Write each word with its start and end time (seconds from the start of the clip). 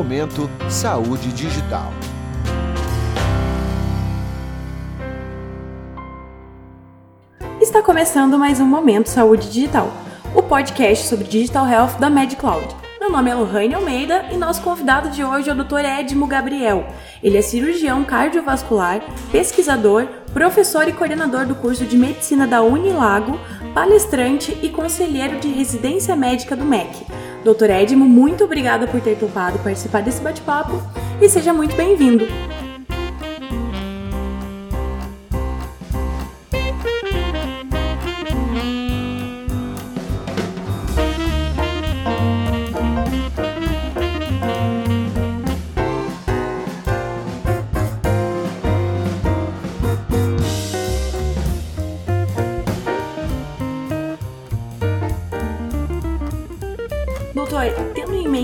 Momento 0.00 0.48
Saúde 0.70 1.30
Digital. 1.30 1.92
Está 7.60 7.82
começando 7.82 8.38
mais 8.38 8.60
um 8.60 8.64
Momento 8.64 9.10
Saúde 9.10 9.50
Digital, 9.50 9.92
o 10.34 10.42
podcast 10.42 11.06
sobre 11.06 11.26
Digital 11.26 11.68
Health 11.68 11.98
da 12.00 12.08
MedCloud. 12.08 12.66
Meu 12.98 13.10
nome 13.10 13.30
é 13.30 13.34
Lohane 13.34 13.74
Almeida 13.74 14.24
e 14.32 14.38
nosso 14.38 14.62
convidado 14.62 15.10
de 15.10 15.22
hoje 15.22 15.50
é 15.50 15.52
o 15.52 15.64
Dr. 15.64 15.84
Edmo 15.84 16.26
Gabriel. 16.26 16.86
Ele 17.22 17.36
é 17.36 17.42
cirurgião 17.42 18.02
cardiovascular, 18.02 19.02
pesquisador, 19.30 20.06
professor 20.32 20.88
e 20.88 20.94
coordenador 20.94 21.44
do 21.44 21.54
curso 21.54 21.84
de 21.84 21.98
medicina 21.98 22.46
da 22.46 22.62
Unilago, 22.62 23.38
palestrante 23.74 24.56
e 24.62 24.70
conselheiro 24.70 25.38
de 25.38 25.48
residência 25.48 26.16
médica 26.16 26.56
do 26.56 26.64
MEC. 26.64 27.04
Dr. 27.44 27.70
Edmo, 27.70 28.04
muito 28.04 28.44
obrigada 28.44 28.86
por 28.86 29.00
ter 29.00 29.16
topado 29.16 29.58
participar 29.60 30.02
desse 30.02 30.20
bate-papo 30.20 30.82
e 31.20 31.28
seja 31.28 31.52
muito 31.52 31.74
bem-vindo. 31.74 32.26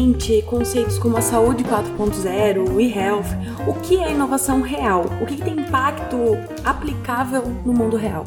Mente 0.06 0.40
conceitos 0.42 0.98
como 0.98 1.16
a 1.16 1.20
saúde 1.20 1.64
4.0, 1.64 2.70
o 2.70 2.80
e-health, 2.80 3.26
o 3.66 3.74
que 3.74 3.96
é 3.96 4.12
inovação 4.12 4.60
real? 4.60 5.06
O 5.20 5.26
que, 5.26 5.36
tem 5.36 5.54
impacto 5.54 6.38
aplicável 6.64 7.42
no 7.64 7.72
mundo 7.72 7.96
real? 7.96 8.26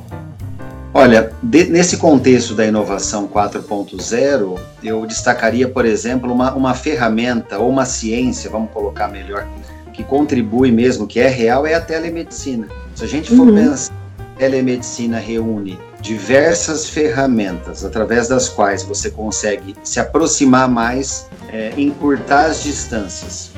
Olha, 0.94 1.32
de, 1.42 1.66
nesse 1.66 1.98
contexto 1.98 2.54
da 2.54 2.66
inovação 2.66 3.28
4.0, 3.28 4.60
eu 4.84 5.06
destacaria, 5.06 5.70
por 5.70 5.86
exemplo, 5.86 6.34
uma, 6.34 6.54
uma 6.54 6.74
ferramenta 6.74 7.60
ou 7.60 7.70
uma 7.70 7.86
ciência, 7.86 8.50
vamos 8.50 8.72
colocar 8.72 9.08
melhor, 9.08 9.48
que 9.94 10.04
contribui 10.04 10.72
mesmo, 10.72 11.08
que 11.08 11.20
é 11.20 11.28
real, 11.28 11.66
é 11.66 11.76
a 11.76 11.82
telemedicina. 11.82 12.68
Se 12.94 13.06
a 13.06 13.08
gente 13.08 13.30
for 13.34 13.48
uhum. 13.48 13.56
pensar, 13.56 13.94
telemedicina 14.38 15.18
reúne 15.18 15.80
diversas 16.02 16.90
ferramentas 16.90 17.84
através 17.84 18.28
das 18.28 18.48
quais 18.48 18.84
você 18.84 19.10
consegue 19.12 19.76
se 19.84 20.00
aproximar 20.00 20.70
mais, 20.70 21.28
é, 21.52 21.74
encurtar 21.78 22.46
as 22.46 22.64
distâncias, 22.64 23.52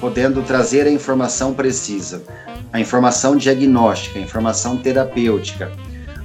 podendo 0.00 0.42
trazer 0.42 0.86
a 0.86 0.90
informação 0.90 1.52
precisa, 1.52 2.22
a 2.72 2.80
informação 2.80 3.36
diagnóstica, 3.36 4.18
a 4.18 4.22
informação 4.22 4.76
terapêutica, 4.76 5.70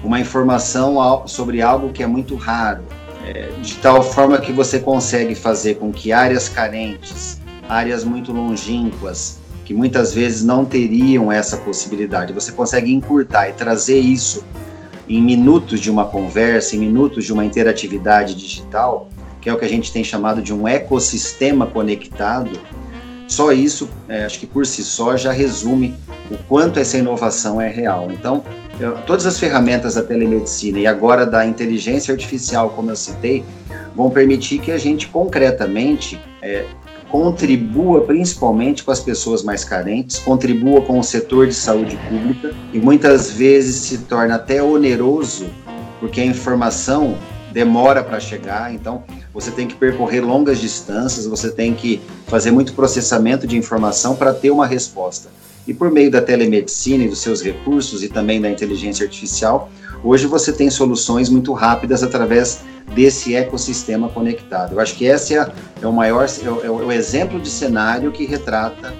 uma 0.03 0.19
informação 0.19 1.27
sobre 1.27 1.61
algo 1.61 1.91
que 1.91 2.01
é 2.01 2.07
muito 2.07 2.35
raro, 2.35 2.83
é, 3.25 3.49
de 3.61 3.75
tal 3.75 4.01
forma 4.01 4.37
que 4.39 4.51
você 4.51 4.79
consegue 4.79 5.35
fazer 5.35 5.75
com 5.75 5.91
que 5.91 6.11
áreas 6.11 6.49
carentes, 6.49 7.39
áreas 7.69 8.03
muito 8.03 8.31
longínquas, 8.31 9.39
que 9.65 9.73
muitas 9.73 10.13
vezes 10.13 10.43
não 10.43 10.65
teriam 10.65 11.31
essa 11.31 11.57
possibilidade, 11.57 12.33
você 12.33 12.51
consegue 12.51 12.91
encurtar 12.91 13.49
e 13.49 13.53
trazer 13.53 13.99
isso 13.99 14.43
em 15.17 15.21
minutos 15.21 15.79
de 15.79 15.91
uma 15.91 16.05
conversa, 16.05 16.75
em 16.75 16.79
minutos 16.79 17.25
de 17.25 17.33
uma 17.33 17.43
interatividade 17.43 18.33
digital, 18.33 19.09
que 19.41 19.49
é 19.49 19.53
o 19.53 19.57
que 19.57 19.65
a 19.65 19.69
gente 19.69 19.91
tem 19.91 20.03
chamado 20.03 20.41
de 20.41 20.53
um 20.53 20.67
ecossistema 20.67 21.65
conectado, 21.65 22.51
só 23.27 23.51
isso, 23.51 23.89
é, 24.09 24.25
acho 24.25 24.39
que 24.39 24.45
por 24.45 24.65
si 24.65 24.83
só, 24.83 25.15
já 25.15 25.31
resume 25.31 25.95
o 26.29 26.37
quanto 26.49 26.79
essa 26.79 26.97
inovação 26.97 27.61
é 27.61 27.69
real. 27.69 28.09
Então, 28.11 28.43
eu, 28.79 28.97
todas 29.05 29.25
as 29.25 29.39
ferramentas 29.39 29.95
da 29.95 30.03
telemedicina 30.03 30.79
e 30.79 30.85
agora 30.85 31.25
da 31.25 31.45
inteligência 31.45 32.13
artificial, 32.13 32.69
como 32.71 32.91
eu 32.91 32.95
citei, 32.95 33.43
vão 33.95 34.09
permitir 34.09 34.59
que 34.59 34.71
a 34.71 34.77
gente 34.77 35.07
concretamente 35.07 36.19
é, 36.41 36.65
contribua 37.11 38.01
principalmente 38.01 38.83
com 38.83 38.91
as 38.91 39.01
pessoas 39.01 39.43
mais 39.43 39.65
carentes, 39.65 40.17
contribua 40.17 40.81
com 40.81 40.97
o 40.97 41.03
setor 41.03 41.45
de 41.45 41.53
saúde 41.53 41.97
pública 42.09 42.55
e 42.73 42.79
muitas 42.79 43.29
vezes 43.29 43.75
se 43.75 43.97
torna 43.99 44.35
até 44.35 44.63
oneroso, 44.63 45.47
porque 45.99 46.21
a 46.21 46.25
informação 46.25 47.17
demora 47.51 48.01
para 48.01 48.17
chegar, 48.17 48.73
então 48.73 49.03
você 49.33 49.51
tem 49.51 49.67
que 49.67 49.75
percorrer 49.75 50.21
longas 50.21 50.59
distâncias, 50.59 51.27
você 51.27 51.51
tem 51.51 51.73
que 51.73 52.01
fazer 52.27 52.49
muito 52.49 52.73
processamento 52.73 53.45
de 53.45 53.57
informação 53.57 54.15
para 54.15 54.33
ter 54.33 54.49
uma 54.49 54.65
resposta. 54.65 55.29
E 55.67 55.73
por 55.73 55.91
meio 55.91 56.09
da 56.09 56.21
telemedicina 56.21 57.03
e 57.03 57.09
dos 57.09 57.19
seus 57.19 57.41
recursos 57.41 58.03
e 58.03 58.07
também 58.07 58.39
da 58.39 58.49
inteligência 58.49 59.03
artificial, 59.03 59.69
hoje 60.01 60.25
você 60.27 60.53
tem 60.53 60.69
soluções 60.69 61.29
muito 61.29 61.51
rápidas 61.51 62.03
através 62.03 62.61
desse 62.93 63.35
ecossistema 63.35 64.09
conectado. 64.09 64.73
Eu 64.73 64.79
acho 64.79 64.95
que 64.95 65.05
esse 65.05 65.37
é, 65.37 65.51
é 65.81 65.87
o 65.87 65.93
maior, 65.93 66.25
é 66.25 66.49
o, 66.49 66.65
é 66.65 66.69
o, 66.69 66.91
exemplo 66.91 67.39
de 67.39 67.49
cenário 67.49 68.11
que 68.11 68.25
retrata 68.25 68.93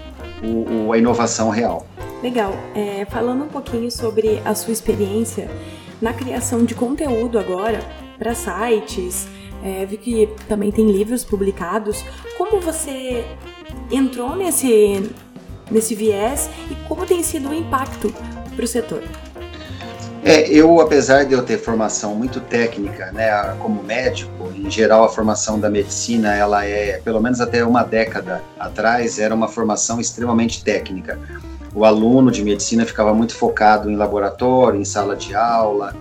o, 0.44 0.88
o, 0.88 0.94
a 0.94 0.98
inovação 0.98 1.50
real. 1.50 1.86
Legal. 2.24 2.54
É, 2.76 3.06
falando 3.06 3.44
um 3.44 3.48
pouquinho 3.48 3.90
sobre 3.92 4.42
a 4.46 4.54
sua 4.56 4.74
experiência 4.74 5.50
na 6.02 6.14
criação 6.14 6.66
de 6.66 6.74
conteúdo 6.74 7.38
agora 7.38 7.80
para 8.18 8.34
sites, 8.34 9.28
é, 9.64 9.86
vi 9.86 9.98
que 9.98 10.30
também 10.48 10.72
tem 10.72 10.92
livros 10.92 11.24
publicados. 11.24 12.04
Como 12.38 12.60
você 12.60 13.26
entrou 13.92 14.36
nesse, 14.36 15.12
nesse 15.70 15.96
viés 15.96 16.50
e 16.70 16.76
como 16.88 17.06
tem 17.06 17.22
sido 17.24 17.50
o 17.50 17.54
impacto 17.54 18.14
para 18.56 18.66
o 18.66 18.68
setor? 18.68 19.04
É, 20.24 20.48
eu, 20.50 20.80
apesar 20.80 21.26
de 21.26 21.34
eu 21.34 21.42
ter 21.42 21.58
formação 21.58 22.14
muito 22.14 22.40
técnica, 22.40 23.12
né, 23.12 23.56
como 23.60 23.82
médico, 23.82 24.52
em 24.56 24.70
geral 24.70 25.04
a 25.04 25.10
formação 25.10 25.60
da 25.60 25.68
medicina, 25.68 26.36
ela 26.36 26.64
é, 26.64 27.02
pelo 27.04 27.20
menos 27.20 27.42
até 27.42 27.66
uma 27.66 27.84
década 27.84 28.44
atrás, 28.60 29.18
era 29.18 29.34
uma 29.34 29.48
formação 29.48 30.00
extremamente 30.00 30.64
técnica. 30.64 31.18
O 31.74 31.86
aluno 31.86 32.30
de 32.30 32.44
medicina 32.44 32.86
ficava 32.86 33.16
muito 33.16 33.34
focado 33.34 33.90
em 33.90 33.96
laboratório, 33.96 34.80
em 34.80 34.86
sala 34.86 35.16
de 35.16 35.34
aula, 35.34 35.96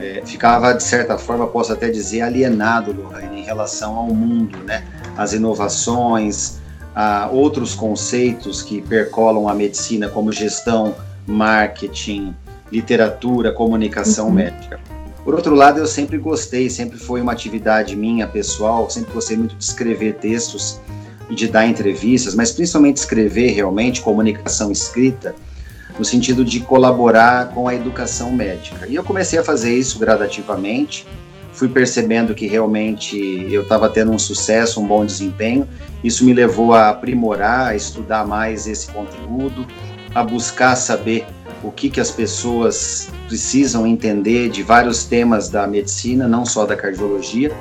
é, 0.00 0.22
ficava, 0.24 0.72
de 0.72 0.82
certa 0.82 1.18
forma, 1.18 1.46
posso 1.46 1.70
até 1.70 1.90
dizer, 1.90 2.22
alienado, 2.22 2.92
Lorraine, 2.92 3.40
em 3.40 3.44
relação 3.44 3.94
ao 3.94 4.06
mundo, 4.06 4.56
né, 4.64 4.86
as 5.18 5.34
inovações, 5.34 6.60
a 6.94 7.28
outros 7.30 7.74
conceitos 7.74 8.62
que 8.62 8.80
percolam 8.80 9.46
a 9.46 9.54
medicina, 9.54 10.08
como 10.08 10.32
gestão, 10.32 10.94
marketing, 11.26 12.34
literatura, 12.70 13.52
comunicação 13.52 14.26
uhum. 14.26 14.34
médica. 14.34 14.80
Por 15.24 15.34
outro 15.34 15.54
lado, 15.54 15.78
eu 15.78 15.86
sempre 15.86 16.16
gostei, 16.16 16.70
sempre 16.70 16.98
foi 16.98 17.20
uma 17.20 17.32
atividade 17.32 17.94
minha 17.94 18.26
pessoal, 18.26 18.88
sempre 18.88 19.12
gostei 19.12 19.36
muito 19.36 19.54
de 19.54 19.62
escrever 19.62 20.14
textos 20.14 20.80
e 21.28 21.34
de 21.34 21.46
dar 21.46 21.66
entrevistas, 21.66 22.34
mas 22.34 22.50
principalmente 22.50 22.96
escrever 22.96 23.52
realmente 23.52 24.00
comunicação 24.00 24.72
escrita, 24.72 25.34
no 25.98 26.04
sentido 26.04 26.44
de 26.44 26.60
colaborar 26.60 27.50
com 27.50 27.68
a 27.68 27.74
educação 27.74 28.32
médica. 28.32 28.86
E 28.88 28.94
eu 28.94 29.04
comecei 29.04 29.38
a 29.38 29.44
fazer 29.44 29.76
isso 29.76 29.98
gradativamente, 29.98 31.06
fui 31.52 31.68
percebendo 31.68 32.34
que 32.34 32.46
realmente 32.46 33.18
eu 33.52 33.62
estava 33.62 33.88
tendo 33.90 34.10
um 34.10 34.18
sucesso, 34.18 34.80
um 34.80 34.86
bom 34.86 35.04
desempenho. 35.04 35.68
Isso 36.02 36.24
me 36.24 36.32
levou 36.32 36.72
a 36.72 36.88
aprimorar, 36.88 37.68
a 37.68 37.76
estudar 37.76 38.26
mais 38.26 38.66
esse 38.66 38.90
conteúdo, 38.90 39.66
a 40.14 40.24
buscar 40.24 40.74
saber 40.74 41.26
o 41.62 41.70
que, 41.70 41.90
que 41.90 42.00
as 42.00 42.10
pessoas 42.10 43.10
precisam 43.26 43.86
entender 43.86 44.48
de 44.48 44.62
vários 44.62 45.04
temas 45.04 45.48
da 45.48 45.66
medicina, 45.66 46.26
não 46.26 46.46
só 46.46 46.64
da 46.64 46.74
cardiologia. 46.74 47.52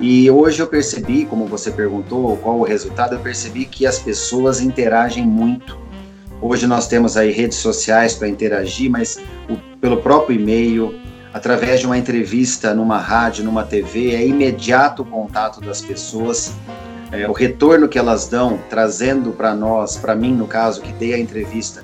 E 0.00 0.30
hoje 0.30 0.60
eu 0.60 0.66
percebi, 0.66 1.24
como 1.24 1.46
você 1.46 1.70
perguntou, 1.70 2.36
qual 2.38 2.58
o 2.58 2.64
resultado, 2.64 3.14
eu 3.14 3.20
percebi 3.20 3.64
que 3.64 3.86
as 3.86 3.98
pessoas 3.98 4.60
interagem 4.60 5.26
muito. 5.26 5.78
Hoje 6.40 6.66
nós 6.66 6.86
temos 6.86 7.16
aí 7.16 7.30
redes 7.30 7.58
sociais 7.58 8.14
para 8.14 8.28
interagir, 8.28 8.90
mas 8.90 9.18
o, 9.48 9.56
pelo 9.80 9.98
próprio 9.98 10.38
e-mail, 10.38 10.94
através 11.32 11.80
de 11.80 11.86
uma 11.86 11.96
entrevista 11.96 12.74
numa 12.74 12.98
rádio, 12.98 13.44
numa 13.44 13.64
TV, 13.64 14.14
é 14.14 14.26
imediato 14.26 15.02
o 15.02 15.04
contato 15.04 15.62
das 15.62 15.80
pessoas, 15.80 16.52
é, 17.10 17.26
o 17.26 17.32
retorno 17.32 17.88
que 17.88 17.98
elas 17.98 18.28
dão, 18.28 18.58
trazendo 18.68 19.32
para 19.32 19.54
nós, 19.54 19.96
para 19.96 20.14
mim 20.14 20.34
no 20.34 20.46
caso, 20.46 20.82
que 20.82 20.92
dei 20.92 21.14
a 21.14 21.18
entrevista, 21.18 21.82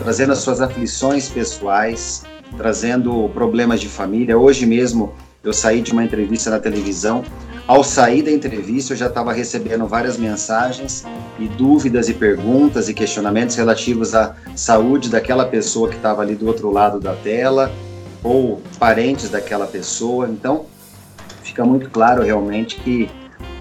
trazendo 0.00 0.32
as 0.32 0.38
suas 0.38 0.62
aflições 0.62 1.28
pessoais, 1.28 2.24
trazendo 2.56 3.28
problemas 3.34 3.80
de 3.80 3.88
família. 3.88 4.36
Hoje 4.36 4.64
mesmo 4.64 5.12
eu 5.44 5.52
saí 5.52 5.82
de 5.82 5.92
uma 5.92 6.02
entrevista 6.02 6.48
na 6.48 6.58
televisão. 6.58 7.22
Ao 7.66 7.84
sair 7.84 8.22
da 8.22 8.30
entrevista, 8.32 8.94
eu 8.94 8.96
já 8.96 9.06
estava 9.06 9.32
recebendo 9.32 9.86
várias 9.86 10.16
mensagens 10.16 11.04
e 11.38 11.46
dúvidas 11.46 12.08
e 12.08 12.14
perguntas 12.14 12.88
e 12.88 12.94
questionamentos 12.94 13.54
relativos 13.56 14.14
à 14.14 14.34
saúde 14.56 15.10
daquela 15.10 15.44
pessoa 15.44 15.88
que 15.88 15.96
estava 15.96 16.22
ali 16.22 16.34
do 16.34 16.46
outro 16.46 16.70
lado 16.70 16.98
da 16.98 17.14
tela 17.14 17.70
ou 18.24 18.60
parentes 18.78 19.28
daquela 19.28 19.66
pessoa. 19.66 20.28
Então, 20.28 20.64
fica 21.42 21.62
muito 21.62 21.90
claro 21.90 22.22
realmente 22.22 22.76
que 22.80 23.08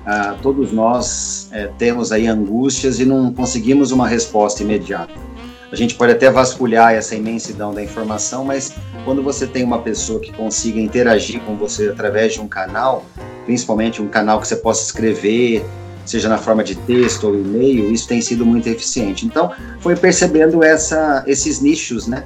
ah, 0.06 0.36
todos 0.42 0.72
nós 0.72 1.50
é, 1.52 1.68
temos 1.78 2.14
aí 2.14 2.28
angústias 2.28 3.00
e 3.00 3.06
não 3.06 3.34
conseguimos 3.34 3.92
uma 3.92 4.08
resposta 4.08 4.64
imediata. 4.64 5.29
A 5.72 5.76
gente 5.76 5.96
pode 5.96 6.14
até 6.14 6.30
vasculhar 6.32 6.94
essa 6.94 7.16
imensidão 7.16 7.74
da 7.74 7.84
informação, 7.84 8.44
mas 8.44 8.74
quando 9.06 9.22
você 9.22 9.46
tem 9.46 9.64
uma 9.64 9.82
pessoa 9.82 10.20
que 10.20 10.34
consiga 10.34 10.80
interagir 10.80 11.40
com 11.42 11.56
você 11.56 11.90
através 11.90 12.34
de 12.34 12.42
um 12.42 12.48
canal, 12.48 13.06
principalmente 13.46 14.02
um 14.02 14.08
canal 14.08 14.40
que 14.42 14.48
você 14.48 14.56
possa 14.56 14.84
escrever, 14.84 15.64
seja 16.06 16.28
na 16.28 16.40
forma 16.40 16.64
de 16.64 16.76
texto 16.76 17.28
ou 17.28 17.36
e-mail, 17.36 17.92
isso 17.92 18.08
tem 18.08 18.20
sido 18.20 18.44
muito 18.44 18.68
eficiente. 18.68 19.28
Então, 19.28 19.52
foi 19.80 19.96
percebendo 19.96 20.64
essa, 20.64 21.24
esses 21.28 21.62
nichos 21.62 22.08
né, 22.08 22.24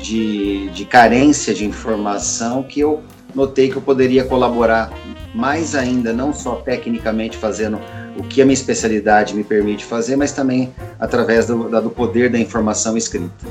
de, 0.00 0.68
de 0.70 0.84
carência 0.84 1.52
de 1.52 1.64
informação 1.64 2.62
que 2.62 2.78
eu 2.78 3.02
notei 3.34 3.68
que 3.68 3.76
eu 3.76 3.82
poderia 3.82 4.24
colaborar 4.24 4.92
mais 5.34 5.74
ainda, 5.74 6.12
não 6.12 6.32
só 6.32 6.56
tecnicamente 6.56 7.36
fazendo 7.36 7.80
o 8.16 8.22
que 8.22 8.40
a 8.40 8.44
minha 8.44 8.54
especialidade 8.54 9.34
me 9.34 9.44
permite 9.44 9.84
fazer, 9.84 10.16
mas 10.16 10.32
também 10.32 10.72
através 10.98 11.46
do, 11.46 11.68
do 11.80 11.90
poder 11.90 12.30
da 12.30 12.38
informação 12.38 12.96
escrita. 12.96 13.46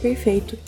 Perfeito. 0.00 0.58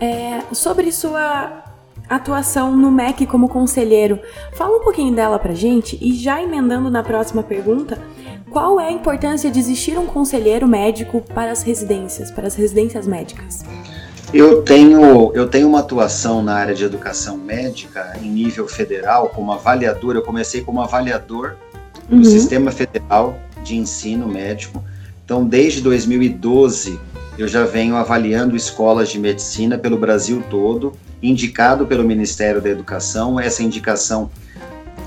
É, 0.00 0.42
sobre 0.52 0.90
sua 0.92 1.64
atuação 2.08 2.76
no 2.76 2.90
MEC 2.90 3.26
como 3.26 3.48
conselheiro, 3.48 4.18
fala 4.52 4.76
um 4.76 4.80
pouquinho 4.80 5.14
dela 5.14 5.38
pra 5.38 5.54
gente 5.54 5.98
e 6.00 6.14
já 6.14 6.42
emendando 6.42 6.90
na 6.90 7.02
próxima 7.02 7.42
pergunta, 7.42 7.98
qual 8.50 8.78
é 8.80 8.88
a 8.88 8.92
importância 8.92 9.50
de 9.50 9.58
existir 9.58 9.98
um 9.98 10.06
conselheiro 10.06 10.66
médico 10.66 11.20
para 11.34 11.50
as 11.50 11.62
residências, 11.62 12.30
para 12.30 12.46
as 12.46 12.54
residências 12.54 13.06
médicas? 13.06 13.64
Eu 14.32 14.62
tenho, 14.62 15.32
eu 15.34 15.48
tenho 15.48 15.68
uma 15.68 15.80
atuação 15.80 16.42
na 16.42 16.54
área 16.54 16.74
de 16.74 16.84
educação 16.84 17.36
médica 17.36 18.16
em 18.20 18.28
nível 18.28 18.66
federal 18.66 19.28
como 19.28 19.52
avaliador. 19.52 20.16
Eu 20.16 20.22
comecei 20.22 20.62
como 20.62 20.80
avaliador 20.80 21.56
do 22.08 22.16
uhum. 22.16 22.24
Sistema 22.24 22.70
Federal 22.70 23.38
de 23.62 23.76
Ensino 23.76 24.28
Médico. 24.28 24.82
Então, 25.24 25.44
desde 25.44 25.80
2012, 25.80 26.98
eu 27.38 27.48
já 27.48 27.64
venho 27.64 27.96
avaliando 27.96 28.56
escolas 28.56 29.08
de 29.08 29.18
medicina 29.18 29.76
pelo 29.76 29.98
Brasil 29.98 30.42
todo, 30.48 30.92
indicado 31.22 31.86
pelo 31.86 32.04
Ministério 32.04 32.60
da 32.60 32.68
Educação. 32.68 33.38
Essa 33.38 33.62
indicação 33.62 34.30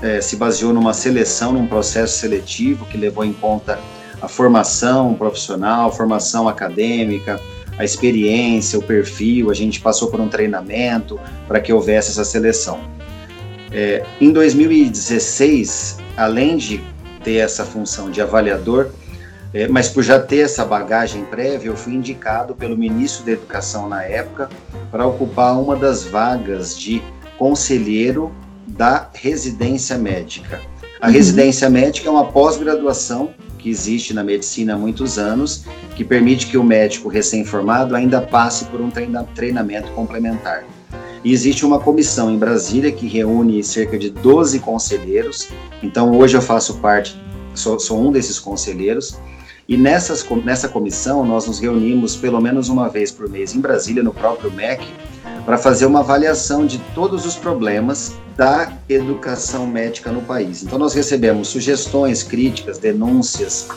é, 0.02 0.20
se 0.20 0.36
baseou 0.36 0.72
numa 0.72 0.92
seleção, 0.92 1.52
num 1.52 1.66
processo 1.66 2.18
seletivo 2.18 2.84
que 2.86 2.96
levou 2.96 3.24
em 3.24 3.32
conta 3.32 3.78
a 4.20 4.28
formação 4.28 5.14
profissional, 5.14 5.88
a 5.88 5.92
formação 5.92 6.46
acadêmica, 6.46 7.40
a 7.78 7.84
experiência, 7.84 8.78
o 8.78 8.82
perfil. 8.82 9.50
A 9.50 9.54
gente 9.54 9.80
passou 9.80 10.10
por 10.10 10.20
um 10.20 10.28
treinamento 10.28 11.18
para 11.48 11.60
que 11.60 11.72
houvesse 11.72 12.10
essa 12.10 12.24
seleção. 12.24 12.78
É, 13.72 14.04
em 14.20 14.32
2016, 14.32 15.98
além 16.20 16.58
de 16.58 16.82
ter 17.24 17.36
essa 17.36 17.64
função 17.64 18.10
de 18.10 18.20
avaliador, 18.20 18.90
é, 19.54 19.66
mas 19.66 19.88
por 19.88 20.02
já 20.02 20.20
ter 20.20 20.40
essa 20.40 20.64
bagagem 20.64 21.24
prévia, 21.24 21.68
eu 21.68 21.76
fui 21.76 21.94
indicado 21.94 22.54
pelo 22.54 22.76
ministro 22.76 23.24
da 23.24 23.32
Educação 23.32 23.88
na 23.88 24.04
época 24.04 24.50
para 24.90 25.06
ocupar 25.06 25.58
uma 25.58 25.74
das 25.74 26.04
vagas 26.04 26.78
de 26.78 27.02
conselheiro 27.38 28.30
da 28.66 29.08
residência 29.14 29.96
médica. 29.96 30.60
A 31.00 31.06
uhum. 31.06 31.12
residência 31.12 31.70
médica 31.70 32.08
é 32.08 32.12
uma 32.12 32.26
pós-graduação 32.26 33.30
que 33.58 33.70
existe 33.70 34.12
na 34.12 34.22
medicina 34.22 34.74
há 34.74 34.78
muitos 34.78 35.18
anos, 35.18 35.64
que 35.96 36.04
permite 36.04 36.46
que 36.46 36.58
o 36.58 36.62
médico 36.62 37.08
recém-formado 37.08 37.96
ainda 37.96 38.20
passe 38.20 38.66
por 38.66 38.80
um 38.80 38.90
treinamento 38.90 39.90
complementar. 39.92 40.64
E 41.22 41.32
existe 41.32 41.66
uma 41.66 41.78
comissão 41.78 42.30
em 42.30 42.38
Brasília 42.38 42.90
que 42.90 43.06
reúne 43.06 43.62
cerca 43.62 43.98
de 43.98 44.08
12 44.08 44.58
conselheiros. 44.60 45.48
Então, 45.82 46.16
hoje 46.16 46.36
eu 46.36 46.42
faço 46.42 46.78
parte, 46.78 47.20
sou, 47.54 47.78
sou 47.78 48.00
um 48.00 48.10
desses 48.10 48.38
conselheiros. 48.38 49.18
E 49.68 49.76
nessas, 49.76 50.26
nessa 50.44 50.68
comissão, 50.68 51.24
nós 51.24 51.46
nos 51.46 51.58
reunimos 51.58 52.16
pelo 52.16 52.40
menos 52.40 52.68
uma 52.68 52.88
vez 52.88 53.12
por 53.12 53.28
mês 53.28 53.54
em 53.54 53.60
Brasília, 53.60 54.02
no 54.02 54.12
próprio 54.12 54.50
MEC, 54.50 54.84
para 55.44 55.58
fazer 55.58 55.86
uma 55.86 56.00
avaliação 56.00 56.66
de 56.66 56.78
todos 56.94 57.26
os 57.26 57.36
problemas 57.36 58.14
da 58.34 58.72
educação 58.88 59.66
médica 59.66 60.10
no 60.10 60.22
país. 60.22 60.62
Então, 60.62 60.78
nós 60.78 60.94
recebemos 60.94 61.48
sugestões, 61.48 62.22
críticas, 62.22 62.78
denúncias, 62.78 63.68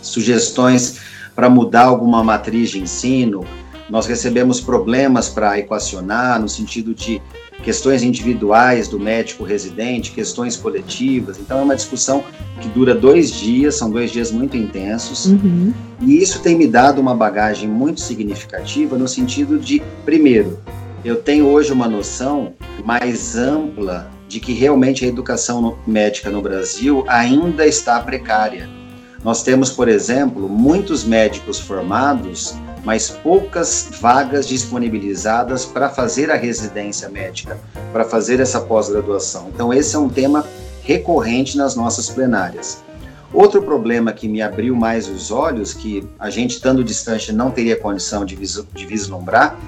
sugestões 0.00 1.00
para 1.34 1.50
mudar 1.50 1.84
alguma 1.86 2.22
matriz 2.22 2.70
de 2.70 2.80
ensino, 2.80 3.44
nós 3.92 4.06
recebemos 4.06 4.58
problemas 4.58 5.28
para 5.28 5.58
equacionar, 5.58 6.40
no 6.40 6.48
sentido 6.48 6.94
de 6.94 7.20
questões 7.62 8.02
individuais 8.02 8.88
do 8.88 8.98
médico 8.98 9.44
residente, 9.44 10.12
questões 10.12 10.56
coletivas. 10.56 11.38
Então, 11.38 11.58
é 11.58 11.62
uma 11.62 11.76
discussão 11.76 12.24
que 12.58 12.68
dura 12.68 12.94
dois 12.94 13.30
dias, 13.30 13.74
são 13.74 13.90
dois 13.90 14.10
dias 14.10 14.32
muito 14.32 14.56
intensos. 14.56 15.26
Uhum. 15.26 15.74
E 16.00 16.22
isso 16.22 16.40
tem 16.40 16.56
me 16.56 16.66
dado 16.66 17.02
uma 17.02 17.14
bagagem 17.14 17.68
muito 17.68 18.00
significativa 18.00 18.96
no 18.96 19.06
sentido 19.06 19.58
de, 19.58 19.82
primeiro, 20.06 20.58
eu 21.04 21.16
tenho 21.16 21.48
hoje 21.48 21.70
uma 21.70 21.86
noção 21.86 22.54
mais 22.82 23.36
ampla 23.36 24.10
de 24.26 24.40
que 24.40 24.54
realmente 24.54 25.04
a 25.04 25.08
educação 25.08 25.76
médica 25.86 26.30
no 26.30 26.40
Brasil 26.40 27.04
ainda 27.06 27.66
está 27.66 28.00
precária. 28.00 28.70
Nós 29.22 29.42
temos, 29.42 29.68
por 29.68 29.86
exemplo, 29.86 30.48
muitos 30.48 31.04
médicos 31.04 31.60
formados 31.60 32.56
mas 32.84 33.10
poucas 33.10 33.88
vagas 34.00 34.46
disponibilizadas 34.46 35.64
para 35.64 35.88
fazer 35.88 36.30
a 36.30 36.36
residência 36.36 37.08
médica, 37.08 37.58
para 37.92 38.04
fazer 38.04 38.40
essa 38.40 38.60
pós-graduação. 38.60 39.48
Então, 39.54 39.72
esse 39.72 39.94
é 39.94 39.98
um 39.98 40.08
tema 40.08 40.44
recorrente 40.82 41.56
nas 41.56 41.76
nossas 41.76 42.08
plenárias. 42.08 42.82
Outro 43.32 43.62
problema 43.62 44.12
que 44.12 44.28
me 44.28 44.42
abriu 44.42 44.76
mais 44.76 45.08
os 45.08 45.30
olhos, 45.30 45.72
que 45.72 46.06
a 46.18 46.28
gente 46.28 46.56
estando 46.56 46.84
distante 46.84 47.32
não 47.32 47.50
teria 47.50 47.76
condição 47.76 48.26
de, 48.26 48.36
vis 48.36 48.62
de 48.74 48.84
vislumbrar, 48.84 49.58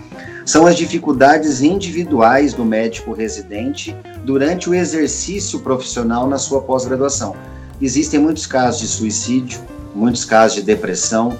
são 0.44 0.66
as 0.66 0.76
dificuldades 0.76 1.62
individuais 1.62 2.52
do 2.52 2.64
médico 2.64 3.14
residente 3.14 3.96
durante 4.22 4.68
o 4.68 4.74
exercício 4.74 5.60
profissional 5.60 6.28
na 6.28 6.36
sua 6.36 6.60
pós-graduação. 6.60 7.34
Existem 7.80 8.20
muitos 8.20 8.44
casos 8.44 8.80
de 8.80 8.86
suicídio, 8.86 9.60
muitos 9.94 10.26
casos 10.26 10.56
de 10.56 10.62
depressão, 10.62 11.38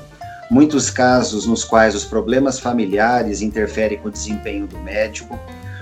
muitos 0.50 0.91
casos 0.91 1.46
nos 1.46 1.64
quais 1.64 1.94
os 1.94 2.05
problemas 2.05 2.58
familiares 2.58 3.43
interferem 3.43 3.99
com 3.99 4.08
o 4.08 4.12
desempenho 4.12 4.67
do 4.67 4.79
médico, 4.79 5.38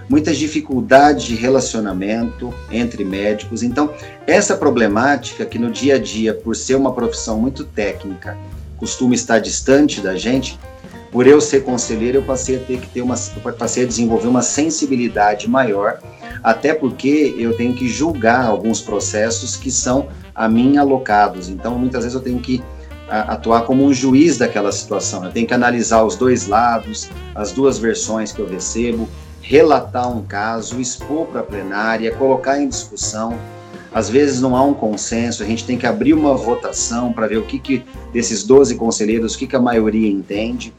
muitas 0.09 0.37
dificuldades 0.37 1.25
de 1.25 1.35
relacionamento 1.35 2.53
entre 2.71 3.05
médicos. 3.05 3.63
Então, 3.63 3.93
essa 4.27 4.57
problemática 4.57 5.47
que 5.47 5.59
no 5.59 5.71
dia 5.71 5.97
a 5.97 5.99
dia, 5.99 6.35
por 6.35 6.55
ser 6.55 6.75
uma 6.75 6.93
profissão 6.93 7.39
muito 7.39 7.65
técnica, 7.65 8.37
costuma 8.77 9.15
estar 9.15 9.39
distante 9.39 10.01
da 10.01 10.17
gente, 10.17 10.59
por 11.11 11.27
eu 11.27 11.41
ser 11.41 11.63
conselheiro, 11.63 12.19
eu 12.19 12.23
passei 12.23 12.57
a 12.57 12.59
ter 12.59 12.81
que 12.81 12.89
ter 12.89 13.03
uma, 13.03 13.17
passei 13.59 13.85
a 13.85 13.87
desenvolver 13.87 14.29
uma 14.29 14.43
sensibilidade 14.43 15.49
maior, 15.49 16.01
até 16.43 16.75
porque 16.75 17.35
eu 17.39 17.55
tenho 17.57 17.75
que 17.75 17.89
julgar 17.89 18.47
alguns 18.47 18.81
processos 18.81 19.57
que 19.57 19.71
são 19.71 20.09
a 20.35 20.49
mim 20.49 20.79
alocados. 20.79 21.49
Então, 21.49 21.79
muitas 21.79 22.03
vezes 22.03 22.15
eu 22.15 22.23
tenho 22.23 22.41
que 22.41 22.63
atuar 23.09 23.63
como 23.63 23.85
um 23.85 23.93
juiz 23.93 24.39
daquela 24.39 24.73
situação. 24.73 25.25
Eu 25.25 25.31
tenho 25.31 25.47
que 25.47 25.55
analisar 25.55 26.03
os 26.05 26.17
dois 26.17 26.47
lados, 26.47 27.11
as 27.35 27.53
duas 27.53 27.79
versões 27.79 28.33
que 28.33 28.41
eu 28.41 28.49
recebo, 28.49 29.09
relatar 29.41 30.11
um 30.11 30.23
caso, 30.23 30.81
expor 30.81 31.27
para 31.27 31.41
a 31.41 31.45
plenária, 31.45 32.15
colocar 32.15 32.61
em 32.61 32.69
discussão. 32.69 33.37
Às 33.93 34.09
vezes 34.09 34.41
não 34.41 34.57
há 34.57 34.63
um 34.63 34.73
consenso, 34.73 35.43
a 35.43 35.47
gente 35.47 35.65
tem 35.65 35.77
que 35.77 35.87
abrir 35.87 36.15
uma 36.15 36.35
votação 36.35 37.13
para 37.13 37.27
ver 37.27 37.37
o 37.37 37.43
que, 37.43 37.59
que 37.59 37.85
desses 38.13 38.43
12 38.45 38.77
conselheiros, 38.77 39.35
o 39.35 39.39
que, 39.39 39.47
que 39.47 39.57
a 39.57 39.61
maioria 39.61 40.09
entende. 40.09 40.73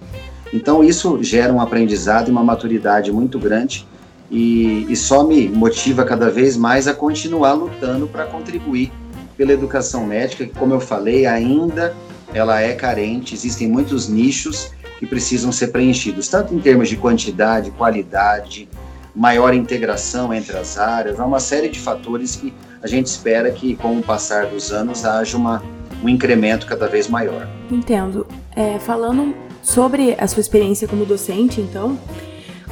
Então 0.51 0.83
isso 0.83 1.21
gera 1.21 1.53
um 1.53 1.61
aprendizado 1.61 2.29
e 2.29 2.31
uma 2.31 2.43
maturidade 2.43 3.11
muito 3.11 3.37
grande 3.37 3.87
e, 4.31 4.87
e 4.89 4.95
só 4.95 5.23
me 5.23 5.47
motiva 5.47 6.03
cada 6.03 6.31
vez 6.31 6.57
mais 6.57 6.87
a 6.87 6.93
continuar 6.93 7.53
lutando 7.53 8.07
para 8.07 8.25
contribuir 8.25 8.91
pela 9.37 9.51
educação 9.51 10.05
médica, 10.05 10.45
que, 10.45 10.53
como 10.53 10.73
eu 10.73 10.79
falei, 10.79 11.25
ainda 11.25 11.93
ela 12.33 12.61
é 12.61 12.73
carente, 12.73 13.33
existem 13.33 13.67
muitos 13.67 14.09
nichos 14.09 14.71
que 14.99 15.05
precisam 15.05 15.51
ser 15.51 15.67
preenchidos, 15.67 16.27
tanto 16.27 16.53
em 16.53 16.59
termos 16.59 16.89
de 16.89 16.97
quantidade, 16.97 17.71
qualidade, 17.71 18.69
maior 19.15 19.53
integração 19.53 20.33
entre 20.33 20.57
as 20.57 20.77
áreas, 20.77 21.19
há 21.19 21.25
uma 21.25 21.39
série 21.39 21.69
de 21.69 21.79
fatores 21.79 22.35
que 22.35 22.53
a 22.81 22.87
gente 22.87 23.07
espera 23.07 23.51
que, 23.51 23.75
com 23.75 23.97
o 23.97 24.03
passar 24.03 24.47
dos 24.47 24.71
anos, 24.71 25.05
haja 25.05 25.37
uma, 25.37 25.63
um 26.03 26.09
incremento 26.09 26.65
cada 26.65 26.87
vez 26.87 27.07
maior. 27.07 27.47
Entendo. 27.71 28.25
É, 28.55 28.79
falando 28.79 29.35
sobre 29.61 30.15
a 30.19 30.27
sua 30.27 30.41
experiência 30.41 30.87
como 30.87 31.05
docente, 31.05 31.61
então, 31.61 31.97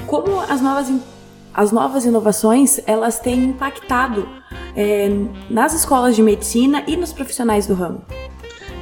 como 0.07 0.39
as 0.41 0.61
novas, 0.61 0.91
as 1.53 1.71
novas 1.71 2.05
inovações 2.05 2.79
elas 2.85 3.19
têm 3.19 3.45
impactado 3.45 4.27
é, 4.75 5.09
nas 5.49 5.73
escolas 5.73 6.15
de 6.15 6.23
medicina 6.23 6.83
e 6.87 6.97
nos 6.97 7.13
profissionais 7.13 7.67
do 7.67 7.73
ramo? 7.73 8.03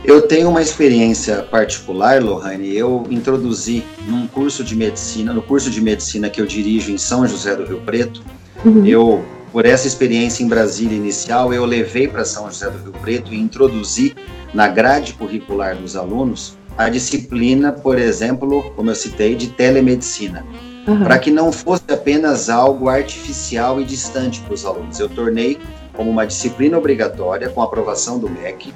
Eu 0.04 0.22
tenho 0.22 0.50
uma 0.50 0.62
experiência 0.62 1.44
particular, 1.44 2.24
Lohane. 2.24 2.76
Eu 2.76 3.06
introduzi 3.10 3.84
num 4.08 4.28
curso 4.28 4.64
de 4.64 4.76
medicina, 4.76 5.34
no 5.34 5.42
curso 5.42 5.70
de 5.70 5.82
medicina 5.82 6.30
que 6.30 6.42
eu 6.42 6.46
dirijo 6.46 6.92
em 6.92 6.98
São 6.98 7.28
José 7.28 7.56
do 7.56 7.66
Rio 7.66 7.82
Preto, 7.82 8.24
uhum. 8.64 8.86
eu 8.86 9.24
por 9.52 9.66
essa 9.66 9.88
experiência 9.88 10.44
em 10.44 10.48
Brasília 10.48 10.96
inicial, 10.96 11.52
eu 11.52 11.66
levei 11.66 12.08
para 12.08 12.24
São 12.24 12.46
José 12.48 12.70
do 12.70 12.78
Rio 12.84 12.92
Preto 13.02 13.34
e 13.34 13.40
introduzi 13.40 14.16
na 14.54 14.68
grade 14.68 15.14
curricular 15.14 15.76
dos 15.76 15.96
alunos 15.96 16.58
a 16.80 16.88
disciplina, 16.88 17.74
por 17.74 18.00
exemplo, 18.00 18.72
como 18.74 18.90
eu 18.90 18.96
citei, 18.96 19.36
de 19.36 19.50
telemedicina, 19.50 20.46
uhum. 20.88 21.04
para 21.04 21.20
que 21.20 21.30
não 21.30 21.52
fosse 21.52 21.84
apenas 21.92 22.50
algo 22.50 22.88
artificial 22.88 23.82
e 23.82 23.84
distante 23.84 24.40
para 24.40 24.54
os 24.54 24.66
alunos. 24.66 24.98
Eu 24.98 25.10
tornei 25.10 25.60
como 25.94 26.10
uma 26.10 26.26
disciplina 26.26 26.78
obrigatória, 26.78 27.50
com 27.50 27.62
aprovação 27.62 28.18
do 28.18 28.30
MEC. 28.30 28.74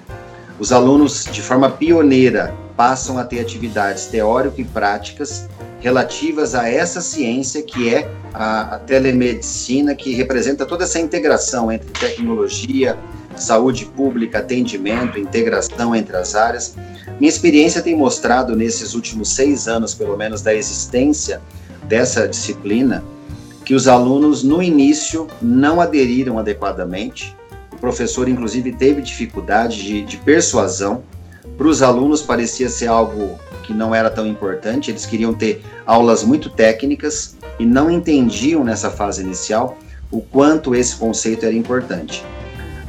Os 0.64 0.72
alunos, 0.72 1.26
de 1.30 1.42
forma 1.42 1.70
pioneira, 1.70 2.56
passam 2.78 3.18
a 3.18 3.26
ter 3.26 3.42
atividades 3.42 4.06
teórico 4.06 4.62
e 4.62 4.64
práticas 4.64 5.50
relativas 5.82 6.56
a 6.56 6.70
essa 6.70 7.02
ciência 7.02 7.62
que 7.62 7.94
é 7.94 8.10
a, 8.34 8.76
a, 8.76 8.80
telemedicina, 8.80 9.94
que 9.94 10.14
representa 10.14 10.66
toda 10.66 10.86
essa 10.86 11.02
integração 11.02 11.70
entre 11.70 11.90
tecnologia, 11.90 12.98
saúde 13.36 13.84
pública, 13.88 14.40
atendimento, 14.40 15.20
integração 15.20 15.94
entre 15.94 16.16
as 16.16 16.34
áreas. 16.34 16.78
Minha 17.20 17.30
experiência 17.30 17.82
tem 17.82 17.94
mostrado 17.94 18.56
nesses 18.56 18.94
últimos 18.94 19.36
seis 19.36 19.68
anos, 19.68 19.94
pelo 19.94 20.16
menos, 20.16 20.42
da 20.42 20.56
existência 20.56 21.42
dessa 21.90 22.26
disciplina, 22.26 23.04
que 23.66 23.76
os 23.76 23.86
alunos 23.86 24.44
no 24.44 24.64
início 24.64 25.28
não 25.42 25.82
aderiram 25.82 26.40
adequadamente. 26.40 27.36
O 27.84 27.86
professor, 27.86 28.30
inclusive, 28.30 28.72
teve 28.72 29.02
dificuldade 29.02 29.84
de, 29.84 30.04
de 30.04 30.16
persuasão. 30.16 31.04
Para 31.58 31.68
os 31.68 31.82
alunos 31.82 32.22
parecia 32.22 32.70
ser 32.70 32.88
algo 32.88 33.38
que 33.62 33.74
não 33.74 33.94
era 33.94 34.10
tão 34.10 34.26
importante, 34.26 34.90
eles 34.90 35.06
queriam 35.06 35.34
ter 35.34 35.62
aulas 35.86 36.24
muito 36.24 36.50
técnicas 36.50 37.36
e 37.60 37.66
não 37.66 37.92
entendiam 37.92 38.64
nessa 38.64 38.90
fase 38.90 39.22
inicial 39.22 39.78
o 40.10 40.22
quanto 40.22 40.74
esse 40.74 40.96
conceito 40.96 41.46
era 41.46 41.54
importante. 41.54 42.24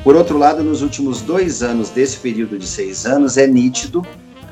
Por 0.04 0.14
outro 0.14 0.38
lado, 0.38 0.62
nos 0.62 0.80
últimos 0.80 1.20
dois 1.20 1.60
anos 1.60 1.90
desse 1.90 2.16
período 2.18 2.56
de 2.56 2.66
seis 2.68 3.04
anos, 3.04 3.36
é 3.36 3.48
nítido 3.48 4.06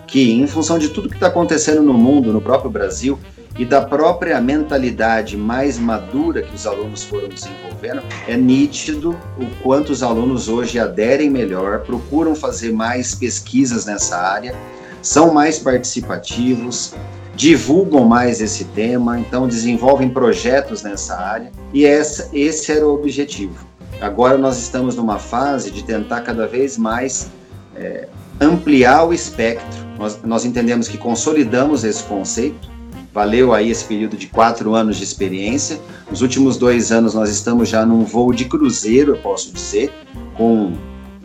que, 0.08 0.32
em 0.32 0.49
função 0.49 0.76
de 0.76 0.88
tudo 0.88 1.08
que 1.08 1.14
está 1.14 1.28
acontecendo 1.28 1.84
no 1.84 1.94
mundo, 1.94 2.32
no 2.32 2.40
próprio 2.40 2.68
Brasil, 2.68 3.16
e 3.59 3.64
da 3.64 3.82
própria 3.82 4.40
mentalidade 4.40 5.37
mais 5.37 5.78
madura 5.78 6.42
que 6.42 6.54
os 6.54 6.66
alunos 6.66 7.04
foram 7.04 7.28
desenvolvendo, 7.28 8.02
é 8.26 8.37
nítido 8.37 9.18
o 9.38 9.47
quanto 9.62 9.90
os 9.90 10.02
alunos 10.02 10.49
hoje 10.49 10.78
aderem 10.78 11.28
melhor, 11.28 11.80
procuram 11.80 12.35
fazer 12.35 12.73
mais 12.73 13.14
pesquisas 13.14 13.85
nessa 13.85 14.16
área 14.16 14.54
são 15.02 15.35
mais 15.35 15.59
participativos, 15.59 16.94
divulgam 17.35 18.04
mais 18.04 18.40
esse 18.40 18.64
tema, 18.66 19.18
então 19.18 19.49
desenvolvem 19.49 20.09
projetos 20.09 20.82
nessa 20.82 21.16
área 21.16 21.50
e 21.75 21.85
essa, 21.85 22.30
esse 22.32 22.71
era 22.71 22.87
o 22.87 22.94
objetivo. 22.94 23.66
Agora 24.00 24.38
nós 24.38 24.59
estamos 24.59 24.94
numa 24.94 25.18
fase 25.18 25.71
de 25.71 25.82
tentar 25.82 26.21
cada 26.21 26.47
vez 26.47 26.78
mais 26.78 27.30
é, 27.75 28.09
ampliar 28.40 29.04
o 29.04 29.12
espectro. 29.12 29.80
Nós, 29.99 30.21
nós 30.23 30.44
entendemos 30.44 30.88
que 30.88 30.97
consolidamos 30.97 31.85
esse 31.85 32.02
conceito, 32.04 32.71
valeu 33.12 33.52
aí 33.52 33.71
esse 33.71 33.85
período 33.85 34.16
de 34.16 34.26
quatro 34.26 34.75
anos 34.75 34.97
de 34.97 35.04
experiência. 35.04 35.78
Nos 36.11 36.23
últimos 36.23 36.57
dois 36.57 36.90
anos 36.90 37.14
nós 37.14 37.31
estamos 37.31 37.69
já 37.69 37.85
num 37.85 38.04
voo 38.04 38.33
de 38.33 38.47
cruzeiro, 38.47 39.12
eu 39.12 39.19
posso 39.19 39.52
dizer, 39.52 39.92
com 40.37 40.73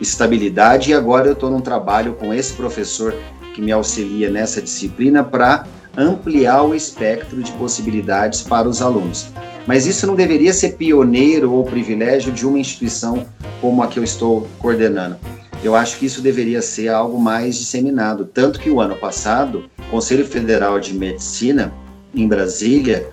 estabilidade 0.00 0.90
e 0.90 0.94
agora 0.94 1.28
eu 1.28 1.32
estou 1.32 1.50
num 1.50 1.60
trabalho 1.60 2.14
com 2.14 2.32
esse 2.32 2.52
professor 2.52 3.14
que 3.54 3.60
me 3.60 3.72
auxilia 3.72 4.30
nessa 4.30 4.62
disciplina 4.62 5.24
para 5.24 5.66
ampliar 5.96 6.62
o 6.62 6.74
espectro 6.74 7.42
de 7.42 7.50
possibilidades 7.52 8.42
para 8.42 8.68
os 8.68 8.80
alunos. 8.80 9.28
Mas 9.66 9.86
isso 9.86 10.06
não 10.06 10.14
deveria 10.14 10.52
ser 10.52 10.74
pioneiro 10.74 11.52
ou 11.52 11.64
privilégio 11.64 12.32
de 12.32 12.46
uma 12.46 12.58
instituição 12.58 13.26
como 13.60 13.82
a 13.82 13.88
que 13.88 13.98
eu 13.98 14.04
estou 14.04 14.46
coordenando. 14.58 15.16
Eu 15.62 15.74
acho 15.74 15.98
que 15.98 16.06
isso 16.06 16.22
deveria 16.22 16.62
ser 16.62 16.88
algo 16.88 17.18
mais 17.20 17.56
disseminado. 17.56 18.24
Tanto 18.24 18.60
que 18.60 18.70
o 18.70 18.80
ano 18.80 18.96
passado, 18.96 19.64
o 19.78 19.90
Conselho 19.90 20.24
Federal 20.24 20.78
de 20.78 20.94
Medicina, 20.94 21.72
em 22.14 22.28
Brasília, 22.28 23.08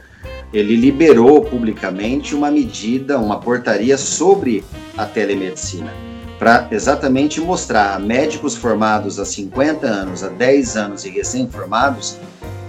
ele 0.53 0.75
liberou 0.75 1.41
publicamente 1.41 2.35
uma 2.35 2.51
medida, 2.51 3.17
uma 3.17 3.39
portaria 3.39 3.97
sobre 3.97 4.63
a 4.95 5.05
telemedicina 5.05 5.91
para 6.37 6.67
exatamente 6.71 7.39
mostrar 7.39 7.95
a 7.95 7.99
médicos 7.99 8.55
formados 8.55 9.19
há 9.19 9.25
50 9.25 9.87
anos, 9.87 10.23
há 10.23 10.27
10 10.27 10.77
anos 10.77 11.05
e 11.05 11.09
recém-formados, 11.09 12.17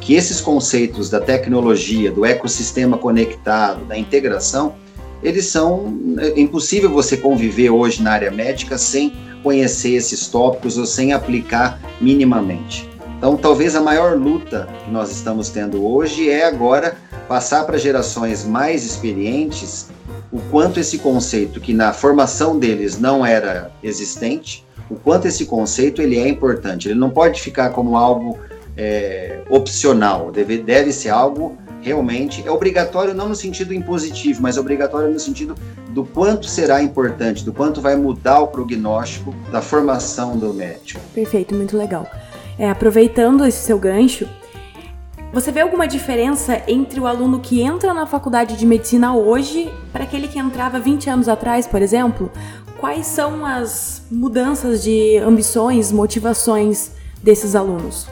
que 0.00 0.14
esses 0.14 0.40
conceitos 0.40 1.11
da 1.11 1.21
tecnologia, 1.21 2.12
do 2.12 2.25
ecossistema 2.25 2.97
conectado, 2.97 3.85
da 3.85 3.99
integração, 3.99 4.76
eles 5.23 5.47
são 5.47 5.99
é 6.18 6.38
impossível 6.40 6.90
você 6.90 7.16
conviver 7.16 7.71
hoje 7.71 8.02
na 8.02 8.12
área 8.12 8.30
médica 8.30 8.78
sem 8.78 9.12
conhecer 9.47 9.95
esses 9.95 10.26
tópicos 10.26 10.76
ou 10.76 10.85
sem 10.85 11.12
aplicar 11.12 11.79
minimamente. 12.00 12.91
Então, 13.17 13.37
talvez 13.37 13.76
a 13.76 13.81
maior 13.81 14.17
luta 14.17 14.69
que 14.85 14.91
nós 14.91 15.12
estamos 15.12 15.50
tendo 15.50 15.87
hoje 15.87 16.29
é 16.29 16.45
agora 16.45 16.97
passar 17.29 17.62
para 17.62 17.79
gerações 17.79 18.45
mais 18.45 18.85
experientes 18.85 19.87
o 20.33 20.41
quanto 20.50 20.81
esse 20.81 20.99
conceito, 20.99 21.61
que 21.61 21.73
na 21.73 21.93
formação 21.93 22.59
deles 22.59 22.99
não 22.99 23.25
era 23.25 23.71
existente, 23.85 24.67
o 24.91 24.97
quanto 24.97 25.29
esse 25.29 25.47
conceito 25.47 26.03
ele 26.03 26.19
é 26.19 26.26
importante. 26.29 26.88
Ele 26.88 26.99
não 26.99 27.11
pode 27.11 27.41
ficar 27.41 27.71
como 27.71 27.97
algo 27.97 28.37
é, 28.76 29.43
opcional, 29.49 30.33
deve, 30.33 30.59
deve 30.59 30.93
ser 30.93 31.11
algo 31.11 31.57
realmente 31.87 32.43
é 32.45 32.50
obrigatório 32.50 33.15
não 33.15 33.29
no 33.29 33.37
sentido 33.37 33.73
impositivo, 33.73 34.43
mas 34.43 34.59
obrigatório 34.59 35.09
no 35.09 35.21
sentido 35.21 35.55
do 35.97 36.05
quanto 36.05 36.47
será 36.47 36.83
importante, 36.83 37.43
do 37.43 37.55
quanto 37.55 37.81
vai 37.81 37.97
mudar 37.97 38.41
o 38.41 38.49
prognóstico 38.49 39.35
da 39.50 39.62
formação 39.62 40.37
do 40.37 40.53
médico. 40.53 41.00
Perfeito, 41.15 41.55
muito 41.55 41.75
legal. 41.75 42.07
É, 42.59 42.69
aproveitando 42.69 43.47
esse 43.47 43.65
seu 43.65 43.79
gancho, 43.79 44.29
você 45.33 45.50
vê 45.50 45.61
alguma 45.62 45.88
diferença 45.88 46.61
entre 46.69 47.00
o 47.00 47.07
aluno 47.07 47.41
que 47.41 47.62
entra 47.62 47.95
na 47.95 48.05
faculdade 48.05 48.59
de 48.59 48.67
medicina 48.67 49.17
hoje 49.17 49.73
para 49.91 50.05
aquele 50.05 50.29
que 50.29 50.38
entrava 50.38 50.79
20 50.79 51.09
anos 51.09 51.29
atrás, 51.31 51.67
por 51.67 51.81
exemplo? 51.81 52.31
Quais 52.79 53.07
são 53.07 53.47
as 53.47 54.03
mudanças 54.11 54.83
de 54.83 55.17
ambições, 55.17 55.91
motivações 55.91 56.91
desses 57.23 57.55
alunos? 57.55 58.07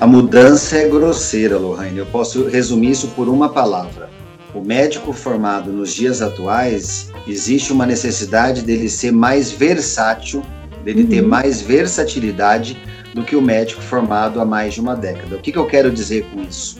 A 0.00 0.06
mudança 0.06 0.76
é 0.76 0.88
grosseira, 0.88 1.58
Lohane. 1.58 1.98
Eu 1.98 2.06
posso 2.06 2.46
resumir 2.46 2.92
isso 2.92 3.08
por 3.16 3.28
uma 3.28 3.48
palavra. 3.48 4.08
O 4.56 4.64
médico 4.64 5.12
formado 5.12 5.70
nos 5.70 5.92
dias 5.92 6.22
atuais, 6.22 7.12
existe 7.28 7.74
uma 7.74 7.84
necessidade 7.84 8.62
dele 8.62 8.88
ser 8.88 9.12
mais 9.12 9.50
versátil, 9.50 10.42
dele 10.82 11.02
uhum. 11.02 11.08
ter 11.08 11.20
mais 11.20 11.60
versatilidade 11.60 12.82
do 13.12 13.22
que 13.22 13.36
o 13.36 13.42
médico 13.42 13.82
formado 13.82 14.40
há 14.40 14.46
mais 14.46 14.72
de 14.72 14.80
uma 14.80 14.96
década. 14.96 15.36
O 15.36 15.40
que, 15.40 15.52
que 15.52 15.58
eu 15.58 15.66
quero 15.66 15.90
dizer 15.90 16.24
com 16.30 16.40
isso? 16.40 16.78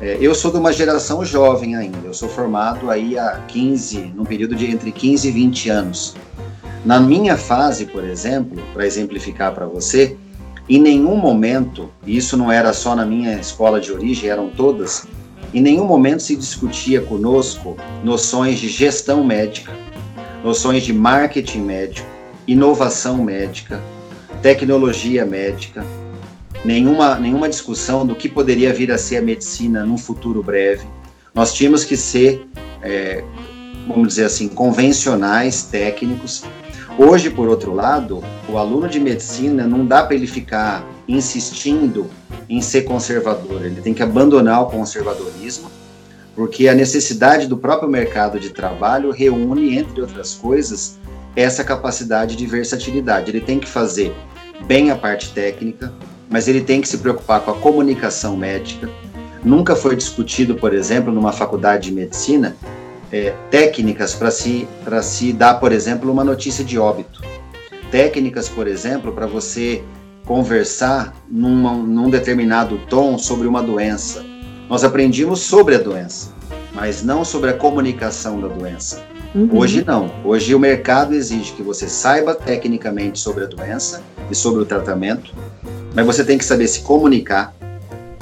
É, 0.00 0.16
eu 0.18 0.34
sou 0.34 0.50
de 0.50 0.56
uma 0.56 0.72
geração 0.72 1.22
jovem 1.22 1.76
ainda, 1.76 1.98
eu 2.06 2.14
sou 2.14 2.28
formado 2.28 2.90
aí 2.90 3.18
há 3.18 3.44
15, 3.48 4.12
num 4.14 4.24
período 4.24 4.54
de 4.54 4.64
entre 4.64 4.90
15 4.90 5.28
e 5.28 5.30
20 5.30 5.68
anos. 5.68 6.16
Na 6.86 6.98
minha 6.98 7.36
fase, 7.36 7.84
por 7.84 8.02
exemplo, 8.02 8.62
para 8.72 8.86
exemplificar 8.86 9.52
para 9.52 9.66
você, 9.66 10.16
em 10.66 10.80
nenhum 10.80 11.16
momento, 11.16 11.90
e 12.06 12.16
isso 12.16 12.34
não 12.34 12.50
era 12.50 12.72
só 12.72 12.96
na 12.96 13.04
minha 13.04 13.38
escola 13.38 13.78
de 13.78 13.92
origem, 13.92 14.30
eram 14.30 14.48
todas, 14.48 15.06
em 15.54 15.62
nenhum 15.62 15.84
momento 15.84 16.20
se 16.20 16.34
discutia 16.34 17.00
conosco 17.00 17.76
noções 18.02 18.58
de 18.58 18.68
gestão 18.68 19.22
médica, 19.22 19.72
noções 20.42 20.82
de 20.82 20.92
marketing 20.92 21.60
médico, 21.60 22.08
inovação 22.44 23.22
médica, 23.22 23.80
tecnologia 24.42 25.24
médica, 25.24 25.86
nenhuma, 26.64 27.14
nenhuma 27.20 27.48
discussão 27.48 28.04
do 28.04 28.16
que 28.16 28.28
poderia 28.28 28.74
vir 28.74 28.90
a 28.90 28.98
ser 28.98 29.18
a 29.18 29.22
medicina 29.22 29.84
num 29.84 29.96
futuro 29.96 30.42
breve. 30.42 30.86
Nós 31.32 31.54
tínhamos 31.54 31.84
que 31.84 31.96
ser, 31.96 32.44
é, 32.82 33.22
vamos 33.86 34.08
dizer 34.08 34.24
assim, 34.24 34.48
convencionais, 34.48 35.62
técnicos. 35.62 36.42
Hoje, 36.96 37.28
por 37.28 37.48
outro 37.48 37.74
lado, 37.74 38.22
o 38.48 38.56
aluno 38.56 38.88
de 38.88 39.00
medicina 39.00 39.66
não 39.66 39.84
dá 39.84 40.04
para 40.04 40.14
ele 40.14 40.28
ficar 40.28 40.86
insistindo 41.08 42.08
em 42.48 42.60
ser 42.60 42.82
conservador, 42.82 43.64
ele 43.64 43.80
tem 43.80 43.92
que 43.92 44.02
abandonar 44.02 44.62
o 44.62 44.66
conservadorismo, 44.66 45.68
porque 46.36 46.68
a 46.68 46.74
necessidade 46.74 47.48
do 47.48 47.56
próprio 47.56 47.88
mercado 47.88 48.38
de 48.38 48.50
trabalho 48.50 49.10
reúne, 49.10 49.76
entre 49.76 50.00
outras 50.00 50.34
coisas, 50.34 50.96
essa 51.34 51.64
capacidade 51.64 52.36
de 52.36 52.46
versatilidade. 52.46 53.28
Ele 53.28 53.40
tem 53.40 53.58
que 53.58 53.68
fazer 53.68 54.14
bem 54.64 54.92
a 54.92 54.96
parte 54.96 55.30
técnica, 55.30 55.92
mas 56.30 56.46
ele 56.46 56.60
tem 56.60 56.80
que 56.80 56.88
se 56.88 56.98
preocupar 56.98 57.40
com 57.40 57.50
a 57.50 57.56
comunicação 57.56 58.36
médica. 58.36 58.88
Nunca 59.42 59.74
foi 59.74 59.96
discutido, 59.96 60.54
por 60.54 60.72
exemplo, 60.72 61.12
numa 61.12 61.32
faculdade 61.32 61.90
de 61.90 61.92
medicina, 61.92 62.56
é, 63.14 63.32
técnicas 63.48 64.12
para 64.12 64.28
se, 64.28 64.66
se 65.04 65.32
dar, 65.32 65.54
por 65.60 65.70
exemplo, 65.70 66.10
uma 66.10 66.24
notícia 66.24 66.64
de 66.64 66.76
óbito. 66.76 67.22
Técnicas, 67.88 68.48
por 68.48 68.66
exemplo, 68.66 69.12
para 69.12 69.24
você 69.24 69.84
conversar 70.26 71.14
numa, 71.30 71.74
num 71.74 72.10
determinado 72.10 72.76
tom 72.90 73.16
sobre 73.16 73.46
uma 73.46 73.62
doença. 73.62 74.24
Nós 74.68 74.82
aprendimos 74.82 75.40
sobre 75.40 75.76
a 75.76 75.78
doença. 75.78 76.34
mas 76.74 77.04
não 77.04 77.24
sobre 77.24 77.50
a 77.50 77.52
comunicação 77.52 78.40
da 78.40 78.48
doença. 78.48 79.00
Uhum. 79.32 79.48
Hoje 79.52 79.84
não. 79.86 80.10
Hoje 80.24 80.52
o 80.52 80.58
mercado 80.58 81.14
exige 81.14 81.52
que 81.52 81.62
você 81.62 81.88
saiba 81.88 82.34
tecnicamente 82.34 83.20
sobre 83.20 83.44
a 83.44 83.46
doença 83.46 84.02
e 84.28 84.34
sobre 84.34 84.62
o 84.62 84.66
tratamento, 84.66 85.32
mas 85.94 86.04
você 86.04 86.24
tem 86.24 86.36
que 86.36 86.44
saber 86.44 86.66
se 86.66 86.80
comunicar, 86.80 87.54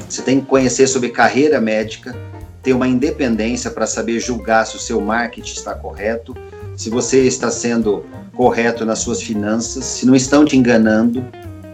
você 0.06 0.20
tem 0.20 0.38
que 0.38 0.46
conhecer 0.46 0.86
sobre 0.86 1.08
carreira 1.08 1.58
médica, 1.62 2.14
ter 2.62 2.72
uma 2.72 2.86
independência 2.86 3.70
para 3.70 3.86
saber 3.86 4.20
julgar 4.20 4.66
se 4.66 4.76
o 4.76 4.80
seu 4.80 5.00
marketing 5.00 5.52
está 5.52 5.74
correto, 5.74 6.34
se 6.76 6.88
você 6.88 7.22
está 7.22 7.50
sendo 7.50 8.04
correto 8.34 8.84
nas 8.84 9.00
suas 9.00 9.22
finanças, 9.22 9.84
se 9.84 10.06
não 10.06 10.14
estão 10.14 10.44
te 10.44 10.56
enganando. 10.56 11.24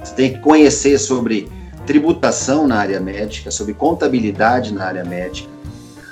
Você 0.02 0.14
tem 0.14 0.32
que 0.32 0.38
conhecer 0.40 0.98
sobre 0.98 1.48
tributação 1.86 2.66
na 2.66 2.76
área 2.76 3.00
médica, 3.00 3.50
sobre 3.50 3.74
contabilidade 3.74 4.72
na 4.72 4.84
área 4.84 5.04
médica. 5.04 5.48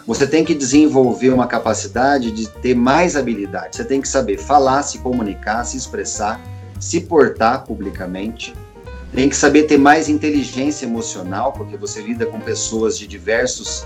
Você 0.06 0.26
tem 0.26 0.44
que 0.44 0.54
desenvolver 0.54 1.30
uma 1.30 1.46
capacidade 1.46 2.30
de 2.30 2.48
ter 2.48 2.74
mais 2.74 3.16
habilidade. 3.16 3.76
Você 3.76 3.84
tem 3.84 4.00
que 4.00 4.08
saber 4.08 4.38
falar, 4.38 4.82
se 4.82 4.98
comunicar, 4.98 5.64
se 5.64 5.76
expressar, 5.76 6.40
se 6.78 7.00
portar 7.00 7.64
publicamente. 7.64 8.54
Tem 9.12 9.28
que 9.28 9.34
saber 9.34 9.64
ter 9.64 9.78
mais 9.78 10.08
inteligência 10.08 10.86
emocional, 10.86 11.52
porque 11.52 11.76
você 11.76 12.00
lida 12.00 12.24
com 12.24 12.38
pessoas 12.38 12.96
de 12.96 13.06
diversos, 13.06 13.84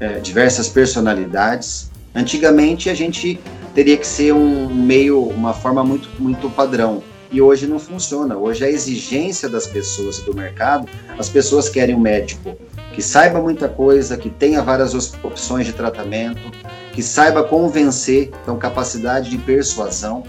é, 0.00 0.18
diversas 0.20 0.68
personalidades. 0.68 1.90
Antigamente 2.14 2.88
a 2.88 2.94
gente 2.94 3.40
teria 3.74 3.96
que 3.96 4.06
ser 4.06 4.32
um 4.32 4.72
meio, 4.72 5.20
uma 5.20 5.52
forma 5.52 5.82
muito, 5.84 6.08
muito 6.18 6.48
padrão. 6.50 7.02
E 7.30 7.42
hoje 7.42 7.66
não 7.66 7.80
funciona. 7.80 8.36
Hoje 8.36 8.64
a 8.64 8.70
exigência 8.70 9.48
das 9.48 9.66
pessoas 9.66 10.20
do 10.20 10.34
mercado, 10.34 10.88
as 11.18 11.28
pessoas 11.28 11.68
querem 11.68 11.94
um 11.94 12.00
médico 12.00 12.56
que 12.94 13.02
saiba 13.02 13.40
muita 13.40 13.68
coisa, 13.68 14.16
que 14.16 14.30
tenha 14.30 14.62
várias 14.62 14.94
opções 14.94 15.66
de 15.66 15.72
tratamento, 15.72 16.52
que 16.92 17.02
saiba 17.02 17.42
convencer, 17.42 18.30
então 18.40 18.56
capacidade 18.56 19.28
de 19.28 19.36
persuasão. 19.36 20.22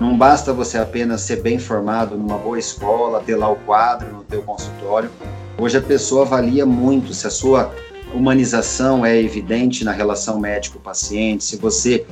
Não 0.00 0.16
basta 0.16 0.50
você 0.50 0.78
apenas 0.78 1.20
ser 1.20 1.42
bem 1.42 1.58
formado 1.58 2.16
numa 2.16 2.38
boa 2.38 2.58
escola, 2.58 3.20
ter 3.20 3.36
lá 3.36 3.50
o 3.50 3.56
quadro 3.56 4.10
no 4.14 4.24
teu 4.24 4.40
consultório. 4.40 5.10
Hoje 5.58 5.76
a 5.76 5.82
pessoa 5.82 6.24
avalia 6.24 6.64
muito 6.64 7.12
se 7.12 7.26
a 7.26 7.30
sua 7.30 7.70
humanização 8.14 9.04
é 9.04 9.20
evidente 9.20 9.84
na 9.84 9.92
relação 9.92 10.38
médico-paciente, 10.38 11.44
se 11.44 11.56
você 11.56 12.06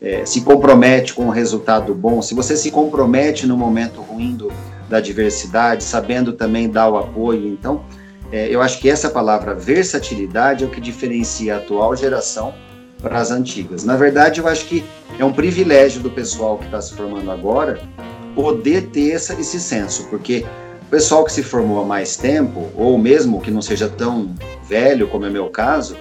é, 0.00 0.24
se 0.24 0.40
compromete 0.40 1.12
com 1.12 1.26
um 1.26 1.30
resultado 1.30 1.94
bom, 1.94 2.22
se 2.22 2.34
você 2.34 2.56
se 2.56 2.70
compromete 2.70 3.46
no 3.46 3.56
momento 3.56 4.00
ruim 4.00 4.34
do, 4.34 4.50
da 4.88 5.00
diversidade, 5.00 5.84
sabendo 5.84 6.32
também 6.32 6.68
dar 6.68 6.88
o 6.88 6.96
apoio, 6.96 7.46
então 7.46 7.84
é, 8.32 8.48
eu 8.48 8.62
acho 8.62 8.78
que 8.78 8.88
essa 8.88 9.10
palavra 9.10 9.54
versatilidade 9.54 10.64
é 10.64 10.66
o 10.66 10.70
que 10.70 10.80
diferencia 10.80 11.54
a 11.54 11.58
atual 11.58 11.94
geração 11.96 12.54
para 13.00 13.18
as 13.18 13.30
antigas. 13.30 13.84
Na 13.84 13.96
verdade, 13.96 14.40
eu 14.40 14.46
acho 14.46 14.66
que 14.66 14.84
é 15.18 15.24
um 15.24 15.32
privilégio 15.32 16.00
do 16.00 16.10
pessoal 16.10 16.58
que 16.58 16.64
está 16.64 16.80
se 16.80 16.94
formando 16.94 17.30
agora 17.30 17.80
poder 18.34 18.88
ter 18.88 19.12
essa, 19.12 19.34
esse 19.34 19.58
senso, 19.58 20.04
porque 20.08 20.44
o 20.90 20.96
pessoal 21.00 21.24
que 21.24 21.30
se 21.30 21.44
formou 21.44 21.80
há 21.80 21.84
mais 21.84 22.16
tempo, 22.16 22.68
ou 22.74 22.98
mesmo 22.98 23.40
que 23.40 23.48
não 23.48 23.62
seja 23.62 23.88
tão 23.88 24.34
velho 24.68 25.06
como 25.06 25.24
é 25.24 25.30
meu 25.30 25.48
caso, 25.48 25.96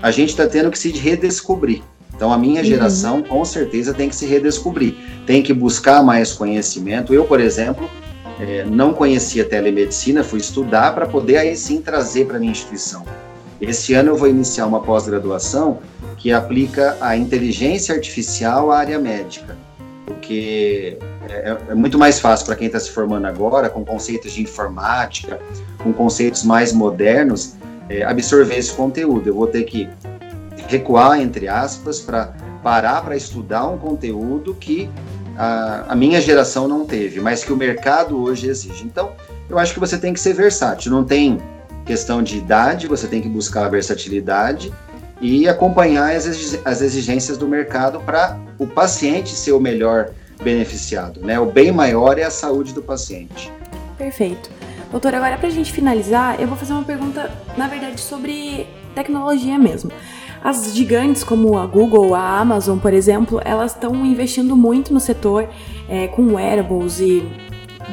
a 0.00 0.12
gente 0.12 0.28
está 0.28 0.46
tendo 0.46 0.70
que 0.70 0.78
se 0.78 0.92
redescobrir. 0.92 1.82
Então, 2.14 2.32
a 2.32 2.38
minha 2.38 2.60
uhum. 2.60 2.64
geração, 2.64 3.16
uhum. 3.16 3.22
com 3.24 3.44
certeza, 3.44 3.92
tem 3.92 4.08
que 4.08 4.14
se 4.14 4.26
redescobrir, 4.26 4.94
tem 5.26 5.42
que 5.42 5.52
buscar 5.52 6.04
mais 6.04 6.32
conhecimento. 6.32 7.12
Eu, 7.12 7.24
por 7.24 7.40
exemplo, 7.40 7.90
é, 8.38 8.64
não 8.64 8.94
conhecia 8.94 9.44
telemedicina, 9.44 10.22
fui 10.22 10.38
estudar 10.38 10.94
para 10.94 11.04
poder 11.04 11.38
aí 11.38 11.56
sim 11.56 11.82
trazer 11.82 12.26
para 12.26 12.38
minha 12.38 12.52
instituição. 12.52 13.04
Esse 13.60 13.92
ano 13.94 14.10
eu 14.10 14.16
vou 14.16 14.28
iniciar 14.28 14.66
uma 14.66 14.80
pós-graduação 14.80 15.80
que 16.16 16.30
aplica 16.30 16.96
a 17.00 17.16
inteligência 17.16 17.92
artificial 17.92 18.70
à 18.70 18.78
área 18.78 19.00
médica, 19.00 19.56
porque 20.08 20.96
é, 21.28 21.56
é 21.68 21.74
muito 21.74 21.98
mais 21.98 22.18
fácil 22.18 22.46
para 22.46 22.56
quem 22.56 22.66
está 22.66 22.80
se 22.80 22.90
formando 22.90 23.26
agora, 23.26 23.68
com 23.68 23.84
conceitos 23.84 24.32
de 24.32 24.42
informática, 24.42 25.38
com 25.82 25.92
conceitos 25.92 26.42
mais 26.42 26.72
modernos, 26.72 27.54
é, 27.88 28.02
absorver 28.02 28.56
esse 28.56 28.72
conteúdo. 28.72 29.28
Eu 29.28 29.34
vou 29.34 29.46
ter 29.46 29.64
que 29.64 29.88
recuar, 30.66 31.20
entre 31.20 31.46
aspas, 31.46 32.00
para 32.00 32.32
parar 32.62 33.02
para 33.02 33.16
estudar 33.16 33.68
um 33.68 33.78
conteúdo 33.78 34.54
que 34.54 34.90
a, 35.36 35.92
a, 35.92 35.94
minha 35.94 36.20
geração 36.20 36.66
não 36.66 36.84
teve, 36.84 37.20
mas 37.20 37.44
que 37.44 37.52
o 37.52 37.56
mercado 37.56 38.20
hoje 38.20 38.48
exige. 38.48 38.84
Então, 38.84 39.12
eu 39.48 39.58
acho 39.58 39.72
que 39.72 39.80
você 39.80 39.96
tem 39.96 40.12
que 40.12 40.20
ser 40.20 40.32
versátil, 40.32 40.90
não 40.90 41.04
tem 41.04 41.38
questão 41.86 42.22
de 42.22 42.36
idade, 42.36 42.86
você 42.86 43.06
tem 43.06 43.22
que 43.22 43.28
buscar 43.28 43.66
a 43.66 43.68
versatilidade 43.68 44.72
e 45.20 45.48
acompanhar 45.48 46.14
as, 46.14 46.58
as 46.64 46.82
exigências 46.82 47.38
do 47.38 47.46
mercado 47.46 48.00
para 48.00 48.38
o 48.58 48.66
paciente 48.66 49.30
ser 49.30 49.52
o 49.52 49.60
melhor 49.60 50.10
beneficiado. 50.42 51.20
Né? 51.20 51.38
O 51.38 51.46
bem 51.46 51.72
maior 51.72 52.18
é 52.18 52.24
a 52.24 52.30
saúde 52.30 52.72
do 52.72 52.82
paciente. 52.82 53.52
Perfeito. 53.96 54.50
Doutor, 54.90 55.14
agora 55.14 55.36
para 55.36 55.48
a 55.48 55.50
gente 55.50 55.72
finalizar, 55.72 56.40
eu 56.40 56.46
vou 56.46 56.56
fazer 56.56 56.72
uma 56.72 56.84
pergunta, 56.84 57.30
na 57.56 57.68
verdade, 57.68 58.00
sobre 58.00 58.66
tecnologia 58.94 59.58
mesmo. 59.58 59.90
As 60.42 60.72
gigantes 60.74 61.24
como 61.24 61.58
a 61.58 61.66
Google, 61.66 62.14
a 62.14 62.38
Amazon, 62.38 62.78
por 62.78 62.94
exemplo, 62.94 63.40
elas 63.44 63.74
estão 63.74 64.06
investindo 64.06 64.56
muito 64.56 64.94
no 64.94 65.00
setor 65.00 65.48
é, 65.88 66.06
com 66.08 66.34
wearables 66.34 67.00
e 67.00 67.22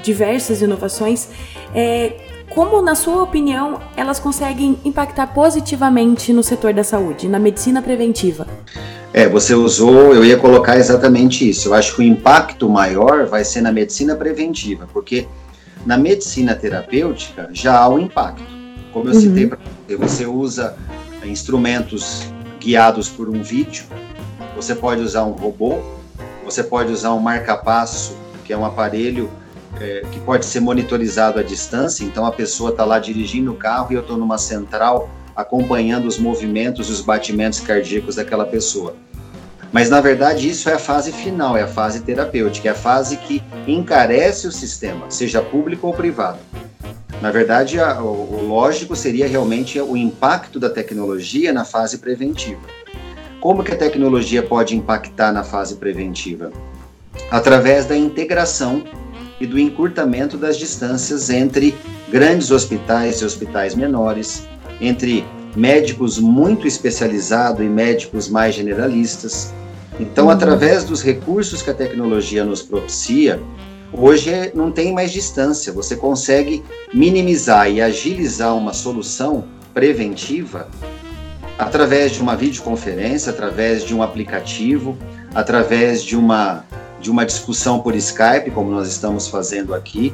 diversas 0.04 0.62
inovações. 0.62 1.30
É, 1.74 2.14
como, 2.54 2.82
na 2.82 2.96
sua 2.96 3.24
opinião, 3.24 3.80
elas 3.98 4.20
conseguem 4.20 4.80
impactar 4.86 5.28
positivamente 5.28 6.32
no 6.32 6.44
setor 6.44 6.74
da 6.74 6.84
saúde, 6.84 7.28
na 7.28 7.40
medicina 7.40 7.82
preventiva? 7.82 8.48
É, 9.18 9.30
você 9.30 9.56
usou, 9.56 10.14
eu 10.14 10.26
ia 10.26 10.36
colocar 10.36 10.76
exatamente 10.76 11.50
isso. 11.50 11.70
Eu 11.70 11.74
acho 11.74 11.96
que 11.96 12.02
o 12.02 12.04
impacto 12.04 12.68
maior 12.68 13.26
vai 13.26 13.46
ser 13.46 13.62
na 13.62 13.72
medicina 13.72 14.14
preventiva, 14.14 14.90
porque 14.92 15.26
na 15.86 15.98
medicina 15.98 16.54
terapêutica 16.54 17.48
já 17.54 17.80
há 17.80 17.88
um 17.88 17.98
impacto. 17.98 18.44
Como 18.92 19.08
eu 19.08 19.14
uhum. 19.14 19.22
citei 19.22 19.48
para 19.48 19.58
você, 19.88 19.96
você 19.96 20.26
usa 20.26 20.76
instrumentos 21.24 22.28
guiados 22.60 23.08
por 23.08 23.30
um 23.30 23.42
vídeo. 23.42 23.86
Você 24.54 24.76
pode 24.76 25.02
usar 25.02 25.24
um 25.24 25.32
robô, 25.32 25.80
você 26.44 26.62
pode 26.62 26.92
usar 26.92 27.14
um 27.14 27.20
marca-passo, 27.22 28.18
que 28.44 28.52
é 28.52 28.58
um 28.58 28.66
aparelho 28.66 29.30
é, 29.80 30.02
que 30.12 30.20
pode 30.20 30.46
ser 30.46 30.60
monitorizado 30.60 31.40
à 31.40 31.42
distância. 31.42 32.04
Então 32.04 32.26
a 32.26 32.34
pessoa 32.34 32.72
está 32.72 32.84
lá 32.84 33.00
dirigindo 33.00 33.54
o 33.54 33.56
carro 33.56 33.94
e 33.94 33.96
eu 33.96 34.02
estou 34.02 34.18
numa 34.18 34.38
central 34.38 35.10
acompanhando 35.36 36.08
os 36.08 36.18
movimentos 36.18 36.90
e 36.90 36.92
os 36.92 37.02
batimentos 37.02 37.60
cardíacos 37.60 38.16
daquela 38.16 38.46
pessoa. 38.46 38.96
Mas 39.72 39.90
na 39.90 40.00
verdade 40.00 40.50
isso 40.50 40.70
é 40.70 40.74
a 40.74 40.80
fase 40.80 41.12
final, 41.12 41.58
é 41.58 41.64
a 41.64 41.68
fase 41.68 42.02
terapêutica, 42.02 42.70
é 42.70 42.72
a 42.72 42.76
fase 42.76 43.18
que 43.18 43.44
encarece 43.68 44.48
o 44.48 44.52
sistema, 44.52 45.10
seja 45.10 45.42
público 45.42 45.88
ou 45.88 45.94
privado. 45.94 46.40
Na 47.22 47.32
verdade, 47.32 47.80
a, 47.80 48.02
o, 48.02 48.36
o 48.36 48.48
lógico 48.48 48.96
seria 48.96 49.28
realmente 49.28 49.80
o 49.80 49.96
impacto 49.96 50.60
da 50.60 50.70
tecnologia 50.70 51.52
na 51.54 51.66
fase 51.66 51.98
preventiva. 51.98 52.62
Como 53.40 53.64
que 53.64 53.72
a 53.72 53.78
tecnologia 53.78 54.44
pode 54.44 54.76
impactar 54.76 55.32
na 55.32 55.44
fase 55.44 55.76
preventiva? 55.76 56.52
Através 57.32 57.86
da 57.86 57.96
integração 57.96 58.84
e 59.40 59.46
do 59.46 59.60
encurtamento 59.60 60.38
das 60.38 60.58
distâncias 60.58 61.30
entre 61.30 61.76
grandes 62.10 62.52
hospitais 62.52 63.22
e 63.22 63.26
hospitais 63.26 63.76
menores, 63.76 64.48
entre 64.82 65.26
médicos 65.56 66.20
muito 66.20 66.68
especializados 66.68 67.66
e 67.66 67.70
médicos 67.70 68.28
mais 68.28 68.56
generalistas. 68.56 69.54
Então, 70.00 70.26
uhum. 70.26 70.32
através 70.32 70.84
dos 70.84 71.02
recursos 71.02 71.62
que 71.62 71.70
a 71.70 71.74
tecnologia 71.74 72.44
nos 72.44 72.62
propicia, 72.62 73.42
Hoje 73.98 74.30
é, 74.30 74.52
não 74.54 74.72
tem 74.72 74.94
mais 74.94 75.12
distância, 75.12 75.72
você 75.72 75.96
consegue 75.96 76.64
minimizar 76.94 77.72
e 77.72 77.82
agilizar 77.82 78.54
uma 78.56 78.74
solução 78.74 79.46
preventiva 79.74 80.68
através 81.58 82.12
de 82.12 82.22
uma 82.22 82.36
videoconferência, 82.36 83.32
através 83.32 83.86
de 83.86 83.96
um 83.96 84.04
aplicativo, 84.04 84.98
através 85.34 86.04
de 86.04 86.18
uma, 86.18 86.66
de 87.00 87.10
uma 87.10 87.26
discussão 87.26 87.80
por 87.80 87.96
Skype, 87.96 88.52
como 88.54 88.70
nós 88.70 88.90
estamos 88.90 89.30
fazendo 89.30 89.74
aqui, 89.74 90.14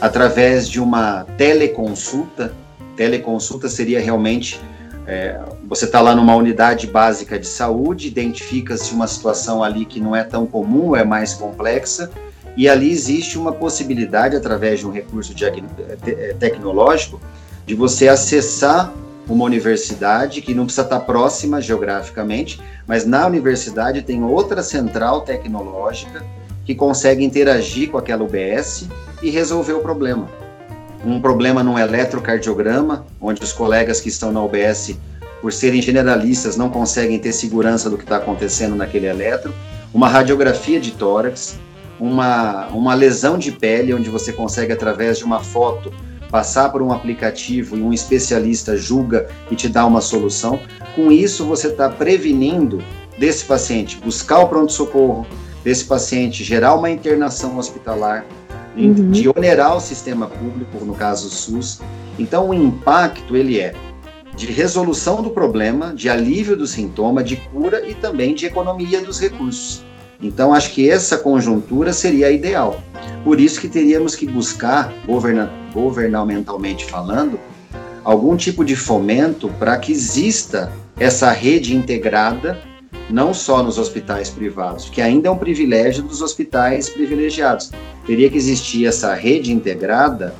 através 0.00 0.68
de 0.68 0.80
uma 0.80 1.24
teleconsulta. 1.36 2.52
Teleconsulta 3.00 3.66
seria 3.66 3.98
realmente 3.98 4.60
é, 5.06 5.40
você 5.66 5.86
está 5.86 6.02
lá 6.02 6.14
numa 6.14 6.36
unidade 6.36 6.86
básica 6.86 7.38
de 7.38 7.46
saúde, 7.46 8.06
identifica-se 8.06 8.92
uma 8.92 9.06
situação 9.06 9.64
ali 9.64 9.86
que 9.86 9.98
não 9.98 10.14
é 10.14 10.22
tão 10.22 10.46
comum, 10.46 10.94
é 10.94 11.02
mais 11.02 11.32
complexa 11.32 12.10
e 12.58 12.68
ali 12.68 12.90
existe 12.90 13.38
uma 13.38 13.52
possibilidade, 13.52 14.36
através 14.36 14.80
de 14.80 14.86
um 14.86 14.92
recurso 14.92 15.32
eh, 15.40 16.34
tecnológico, 16.38 17.18
de 17.64 17.74
você 17.74 18.06
acessar 18.06 18.92
uma 19.26 19.46
universidade 19.46 20.42
que 20.42 20.52
não 20.52 20.66
precisa 20.66 20.82
estar 20.82 21.00
próxima 21.00 21.58
geograficamente, 21.58 22.60
mas 22.86 23.06
na 23.06 23.26
universidade 23.26 24.02
tem 24.02 24.22
outra 24.22 24.62
central 24.62 25.22
tecnológica 25.22 26.22
que 26.66 26.74
consegue 26.74 27.24
interagir 27.24 27.90
com 27.90 27.96
aquela 27.96 28.22
UBS 28.22 28.86
e 29.22 29.30
resolver 29.30 29.72
o 29.72 29.80
problema. 29.80 30.39
Um 31.04 31.20
problema 31.20 31.62
num 31.62 31.78
eletrocardiograma, 31.78 33.06
onde 33.20 33.42
os 33.42 33.52
colegas 33.52 34.00
que 34.00 34.08
estão 34.08 34.30
na 34.30 34.42
UBS 34.42 34.96
por 35.40 35.52
serem 35.52 35.80
generalistas, 35.80 36.56
não 36.56 36.68
conseguem 36.68 37.18
ter 37.18 37.32
segurança 37.32 37.88
do 37.88 37.96
que 37.96 38.04
está 38.04 38.18
acontecendo 38.18 38.76
naquele 38.76 39.06
eletro, 39.06 39.54
uma 39.92 40.08
radiografia 40.08 40.78
de 40.78 40.92
tórax, 40.92 41.58
uma, 41.98 42.66
uma 42.68 42.94
lesão 42.94 43.38
de 43.38 43.50
pele, 43.52 43.94
onde 43.94 44.08
você 44.10 44.32
consegue, 44.32 44.72
através 44.72 45.18
de 45.18 45.24
uma 45.24 45.40
foto, 45.40 45.92
passar 46.30 46.70
por 46.70 46.80
um 46.80 46.92
aplicativo 46.92 47.76
e 47.76 47.82
um 47.82 47.92
especialista 47.92 48.76
julga 48.76 49.28
e 49.50 49.56
te 49.56 49.68
dá 49.68 49.84
uma 49.84 50.00
solução. 50.00 50.60
Com 50.94 51.10
isso, 51.10 51.44
você 51.44 51.68
está 51.68 51.88
prevenindo 51.88 52.82
desse 53.18 53.44
paciente 53.44 53.96
buscar 53.96 54.38
o 54.38 54.48
pronto-socorro, 54.48 55.26
desse 55.64 55.84
paciente 55.84 56.44
gerar 56.44 56.74
uma 56.74 56.90
internação 56.90 57.58
hospitalar, 57.58 58.24
uhum. 58.76 59.10
de 59.10 59.28
onerar 59.28 59.76
o 59.76 59.80
sistema 59.80 60.26
público, 60.26 60.84
no 60.84 60.94
caso 60.94 61.28
o 61.28 61.30
SUS. 61.30 61.80
Então, 62.18 62.50
o 62.50 62.54
impacto 62.54 63.36
ele 63.36 63.58
é 63.58 63.74
de 64.36 64.46
resolução 64.46 65.22
do 65.22 65.30
problema, 65.30 65.92
de 65.94 66.08
alívio 66.08 66.56
do 66.56 66.66
sintoma, 66.66 67.22
de 67.22 67.36
cura 67.36 67.86
e 67.86 67.94
também 67.94 68.34
de 68.34 68.46
economia 68.46 69.00
dos 69.00 69.20
recursos. 69.20 69.84
Então, 70.22 70.52
acho 70.52 70.72
que 70.72 70.88
essa 70.88 71.18
conjuntura 71.18 71.92
seria 71.92 72.26
a 72.26 72.30
ideal. 72.30 72.80
Por 73.24 73.40
isso 73.40 73.60
que 73.60 73.68
teríamos 73.68 74.14
que 74.14 74.26
buscar, 74.26 74.92
governa 75.06 75.50
governamentalmente 75.72 76.84
falando, 76.84 77.38
algum 78.04 78.36
tipo 78.36 78.64
de 78.64 78.76
fomento 78.76 79.48
para 79.58 79.76
que 79.78 79.92
exista 79.92 80.72
essa 80.98 81.30
rede 81.30 81.74
integrada, 81.74 82.58
não 83.10 83.34
só 83.34 83.62
nos 83.62 83.78
hospitais 83.78 84.30
privados, 84.30 84.88
que 84.88 85.02
ainda 85.02 85.28
é 85.28 85.30
um 85.30 85.38
privilégio 85.38 86.02
dos 86.02 86.22
hospitais 86.22 86.88
privilegiados. 86.88 87.70
Teria 88.06 88.30
que 88.30 88.36
existir 88.36 88.86
essa 88.86 89.14
rede 89.14 89.52
integrada 89.52 90.34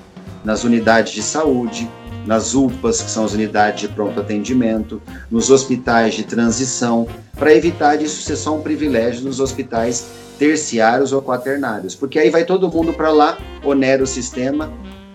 nas 0.45 0.65
unidades 0.65 1.13
de 1.13 1.23
saúde, 1.23 1.89
nas 2.27 2.55
UPAs, 2.55 3.03
que 3.03 3.11
são 3.11 3.25
as 3.25 3.33
unidades 3.33 3.81
de 3.81 3.89
pronto 3.89 4.21
atendimento, 4.21 5.01
nos 5.31 5.51
hospitais 5.51 6.15
de 6.15 6.25
transição, 6.25 7.07
para 7.37 7.55
evitar 7.55 7.97
disso 7.97 8.23
ser 8.23 8.37
só 8.37 8.57
um 8.57 8.63
privilégio 8.63 9.25
nos 9.25 9.41
hospitais 9.41 10.07
terciários 10.39 11.13
ou 11.13 11.21
quaternários, 11.21 11.95
porque 11.95 12.19
aí 12.19 12.31
vai 12.31 12.45
todo 12.45 12.71
mundo 12.71 12.95
para 12.95 13.11
lá, 13.11 13.39
onera 13.63 14.03
o 14.03 14.07
sistema, 14.07 14.73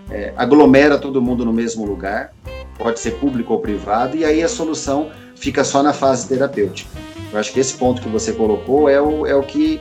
é, 0.08 0.32
aglomera 0.36 0.98
todo 0.98 1.20
mundo 1.20 1.44
no 1.44 1.52
mesmo 1.52 1.84
lugar, 1.84 2.32
pode 2.78 3.00
ser 3.00 3.12
público 3.12 3.52
ou 3.52 3.60
privado, 3.60 4.16
e 4.16 4.24
aí 4.24 4.42
a 4.42 4.48
solução 4.48 5.10
fica 5.34 5.64
só 5.64 5.82
na 5.82 5.92
fase 5.92 6.28
terapêutica. 6.28 6.90
Eu 7.32 7.38
acho 7.38 7.52
que 7.52 7.60
esse 7.60 7.74
ponto 7.74 8.00
que 8.00 8.08
você 8.08 8.32
colocou 8.32 8.88
é 8.88 9.00
o, 9.00 9.26
é 9.26 9.34
o 9.34 9.42
que 9.42 9.80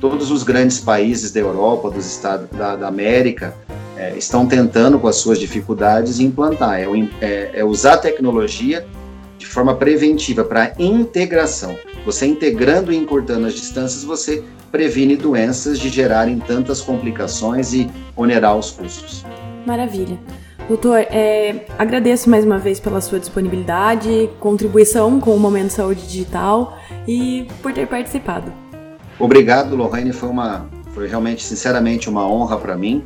todos 0.00 0.30
os 0.30 0.42
grandes 0.42 0.80
países 0.80 1.30
da 1.30 1.40
Europa, 1.40 1.90
dos 1.90 2.06
Estados 2.06 2.48
da, 2.50 2.76
da 2.76 2.88
América, 2.88 3.54
é, 3.96 4.16
estão 4.16 4.46
tentando, 4.46 4.98
com 4.98 5.06
as 5.06 5.16
suas 5.16 5.38
dificuldades, 5.38 6.18
implantar. 6.18 6.80
É, 6.80 6.86
é, 7.20 7.50
é 7.54 7.64
usar 7.64 7.94
a 7.94 7.98
tecnologia 7.98 8.86
de 9.38 9.46
forma 9.46 9.74
preventiva 9.74 10.44
para 10.44 10.72
integração. 10.78 11.76
Você 12.04 12.26
integrando 12.26 12.92
e 12.92 12.96
encurtando 12.96 13.46
as 13.46 13.54
distâncias, 13.54 14.02
você 14.02 14.42
previne 14.72 15.16
doenças 15.16 15.78
de 15.78 15.88
gerarem 15.88 16.38
tantas 16.38 16.80
complicações 16.80 17.72
e 17.72 17.88
onerar 18.16 18.56
os 18.56 18.70
custos. 18.70 19.24
Maravilha. 19.66 20.18
Doutor, 20.68 20.98
é, 20.98 21.66
agradeço 21.78 22.30
mais 22.30 22.44
uma 22.44 22.58
vez 22.58 22.80
pela 22.80 23.00
sua 23.00 23.18
disponibilidade, 23.18 24.30
contribuição 24.40 25.20
com 25.20 25.34
o 25.34 25.38
Momento 25.38 25.70
Saúde 25.70 26.06
Digital 26.06 26.78
e 27.06 27.46
por 27.60 27.72
ter 27.72 27.86
participado. 27.86 28.52
Obrigado, 29.18 29.76
Lorraine. 29.76 30.12
Foi 30.12 30.28
uma, 30.28 30.66
foi 30.94 31.08
realmente, 31.08 31.42
sinceramente, 31.42 32.08
uma 32.08 32.26
honra 32.26 32.56
para 32.56 32.76
mim 32.76 33.04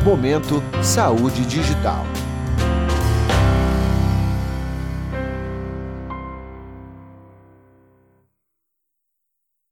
Momento 0.05 0.63
Saúde 0.83 1.45
Digital. 1.47 2.07